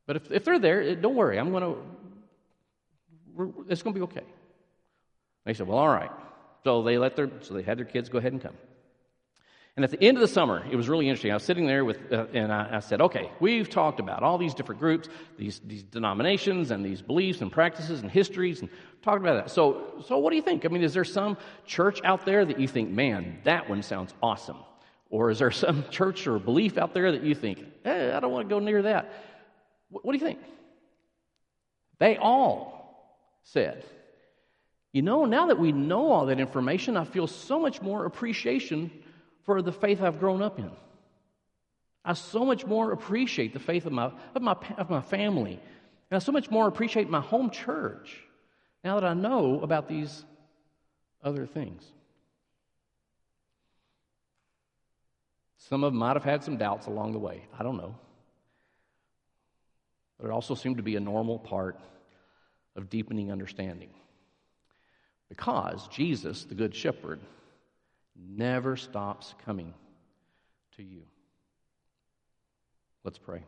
But 0.07 0.17
if, 0.17 0.31
if 0.31 0.45
they're 0.45 0.59
there, 0.59 0.95
don't 0.97 1.15
worry. 1.15 1.39
I'm 1.39 1.51
going 1.51 1.63
to, 1.63 1.79
it's 3.69 3.83
going 3.83 3.95
to 3.95 3.99
be 3.99 4.05
okay. 4.05 4.25
They 5.45 5.55
said, 5.55 5.67
well, 5.67 5.79
all 5.79 5.89
right. 5.89 6.11
So 6.65 6.83
they 6.83 6.99
let 6.99 7.17
their, 7.17 7.31
so 7.41 7.55
they 7.55 7.63
had 7.63 7.79
their 7.79 7.87
kids 7.87 8.09
go 8.09 8.19
ahead 8.19 8.33
and 8.33 8.43
come. 8.43 8.55
And 9.77 9.85
at 9.85 9.91
the 9.91 10.03
end 10.03 10.17
of 10.17 10.21
the 10.21 10.29
summer, 10.29 10.65
it 10.71 10.77
was 10.77 10.89
really 10.89 11.09
interesting. 11.09 11.31
I 11.31 11.35
was 11.35 11.45
sitting 11.45 11.67
there 11.67 11.85
with, 11.85 12.13
uh, 12.13 12.27
and 12.33 12.53
I, 12.53 12.77
I, 12.77 12.81
said, 12.81 13.01
okay, 13.01 13.31
we've 13.39 13.71
talked 13.71 14.01
about 14.01 14.23
all 14.23 14.37
these 14.37 14.53
different 14.53 14.81
groups, 14.81 15.09
these, 15.39 15.61
these 15.65 15.85
denominations, 15.85 16.71
and 16.71 16.85
these 16.85 17.01
beliefs 17.01 17.41
and 17.41 17.53
practices 17.53 18.01
and 18.01 18.11
histories, 18.11 18.61
and 18.61 18.69
talked 19.03 19.21
about 19.21 19.45
that. 19.45 19.51
So, 19.51 20.03
so 20.07 20.19
what 20.19 20.31
do 20.31 20.37
you 20.37 20.43
think? 20.43 20.65
I 20.65 20.69
mean, 20.69 20.83
is 20.83 20.93
there 20.93 21.05
some 21.05 21.37
church 21.67 22.01
out 22.05 22.27
there 22.27 22.45
that 22.45 22.59
you 22.59 22.67
think, 22.67 22.91
man, 22.91 23.39
that 23.45 23.71
one 23.71 23.83
sounds 23.83 24.13
awesome? 24.23 24.59
Or 25.09 25.31
is 25.31 25.39
there 25.39 25.51
some 25.53 25.85
church 25.91 26.27
or 26.27 26.39
belief 26.39 26.77
out 26.77 26.93
there 26.93 27.13
that 27.13 27.23
you 27.23 27.35
think, 27.35 27.65
I 27.85 28.19
don't 28.21 28.33
want 28.33 28.49
to 28.49 28.53
go 28.53 28.59
near 28.59 28.83
that? 28.83 29.13
What, 29.89 30.05
what 30.05 30.13
do 30.13 30.19
you 30.19 30.25
think? 30.25 30.41
They 31.99 32.17
all 32.17 33.17
said, 33.45 33.85
you 34.93 35.03
know, 35.03 35.25
now 35.27 35.47
that 35.47 35.59
we 35.59 35.71
know 35.71 36.11
all 36.11 36.27
that 36.27 36.41
information, 36.41 36.97
I 36.97 37.05
feel 37.05 37.29
so 37.29 37.61
much 37.61 37.81
more 37.81 38.05
appreciation 38.07 38.91
for 39.45 39.63
the 39.63 39.73
faith 39.73 40.03
I've 40.03 40.21
grown 40.21 40.43
up 40.43 40.59
in. 40.59 40.71
I 42.05 42.15
so 42.15 42.45
much 42.45 42.67
more 42.67 42.93
appreciate 42.93 43.53
the 43.53 43.59
faith 43.59 43.87
of 43.87 43.93
my, 43.93 44.11
of 44.35 44.43
my, 44.43 44.57
of 44.79 44.91
my 44.91 45.03
family. 45.03 45.53
And 46.11 46.17
I 46.17 46.19
so 46.19 46.33
much 46.33 46.51
more 46.51 46.67
appreciate 46.67 47.09
my 47.09 47.21
home 47.21 47.51
church 47.51 48.17
now 48.83 48.99
that 48.99 49.05
I 49.05 49.15
know 49.15 49.61
about 49.61 49.89
these 49.89 50.25
other 51.23 51.47
things. 51.47 51.85
Some 55.59 55.85
of 55.85 55.93
them 55.93 56.01
might 56.01 56.17
have 56.17 56.25
had 56.25 56.43
some 56.43 56.57
doubts 56.57 56.87
along 56.87 57.13
the 57.13 57.19
way. 57.19 57.43
I 57.57 57.63
don't 57.63 57.77
know. 57.77 57.95
But 60.19 60.29
it 60.29 60.33
also 60.33 60.55
seemed 60.55 60.79
to 60.79 60.83
be 60.83 60.97
a 60.97 61.01
normal 61.01 61.39
part 61.39 61.79
of 62.77 62.91
deepening 62.91 63.31
understanding. 63.31 63.91
Because 65.29 65.87
Jesus, 65.89 66.45
the 66.45 66.55
Good 66.55 66.75
Shepherd, 66.75 67.21
never 68.29 68.77
stops 68.77 69.35
coming 69.45 69.75
to 70.77 70.83
you. 70.83 71.03
Let's 73.05 73.19
pray. 73.19 73.43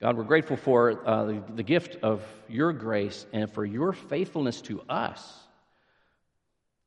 God, 0.00 0.16
we're 0.16 0.24
grateful 0.24 0.56
for 0.56 1.06
uh, 1.06 1.24
the, 1.24 1.42
the 1.56 1.62
gift 1.62 1.96
of 2.02 2.22
your 2.48 2.72
grace 2.72 3.26
and 3.32 3.52
for 3.52 3.64
your 3.64 3.92
faithfulness 3.92 4.60
to 4.62 4.80
us. 4.88 5.38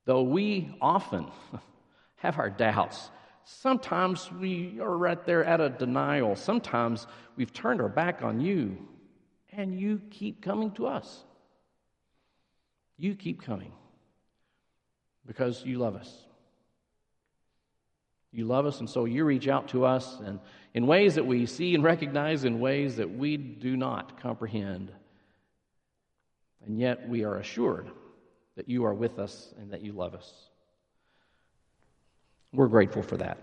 Though 0.05 0.23
we 0.23 0.75
often 0.81 1.27
have 2.17 2.39
our 2.39 2.49
doubts, 2.49 3.09
Sometimes 3.45 4.31
we 4.31 4.79
are 4.79 4.95
right 4.97 5.23
there 5.25 5.43
at 5.43 5.59
a 5.59 5.69
denial. 5.69 6.35
Sometimes 6.35 7.07
we've 7.35 7.51
turned 7.51 7.81
our 7.81 7.89
back 7.89 8.21
on 8.21 8.39
you, 8.39 8.77
and 9.51 9.77
you 9.77 10.01
keep 10.09 10.41
coming 10.41 10.71
to 10.71 10.87
us. 10.87 11.23
You 12.97 13.15
keep 13.15 13.41
coming 13.41 13.73
because 15.25 15.63
you 15.65 15.79
love 15.79 15.95
us. 15.95 16.11
You 18.31 18.45
love 18.45 18.65
us, 18.65 18.79
and 18.79 18.89
so 18.89 19.05
you 19.05 19.25
reach 19.25 19.47
out 19.47 19.69
to 19.69 19.85
us 19.85 20.19
and 20.25 20.39
in 20.73 20.87
ways 20.87 21.15
that 21.15 21.25
we 21.25 21.45
see 21.45 21.75
and 21.75 21.83
recognize, 21.83 22.45
in 22.45 22.59
ways 22.59 22.95
that 22.95 23.09
we 23.09 23.37
do 23.37 23.77
not 23.77 24.19
comprehend. 24.19 24.91
And 26.65 26.79
yet 26.79 27.07
we 27.07 27.23
are 27.23 27.37
assured 27.37 27.91
that 28.55 28.67
you 28.67 28.85
are 28.85 28.93
with 28.93 29.19
us 29.19 29.53
and 29.59 29.71
that 29.71 29.81
you 29.81 29.91
love 29.91 30.15
us. 30.15 30.31
We're 32.51 32.67
grateful 32.67 33.03
for 33.03 33.17
that. 33.17 33.37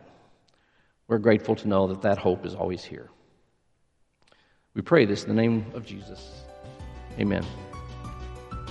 We're 1.07 1.19
grateful 1.19 1.57
to 1.57 1.69
know 1.69 1.89
that 1.89 2.03
that 2.03 2.19
hope 2.19 2.47
is 2.47 2.55
always 2.55 2.85
here. 2.85 3.11
We 4.75 4.83
pray 4.83 5.05
this 5.05 5.25
in 5.25 5.29
the 5.29 5.41
name 5.41 5.67
of 5.75 5.85
Jesus. 5.85 6.45
Amen. 7.19 7.45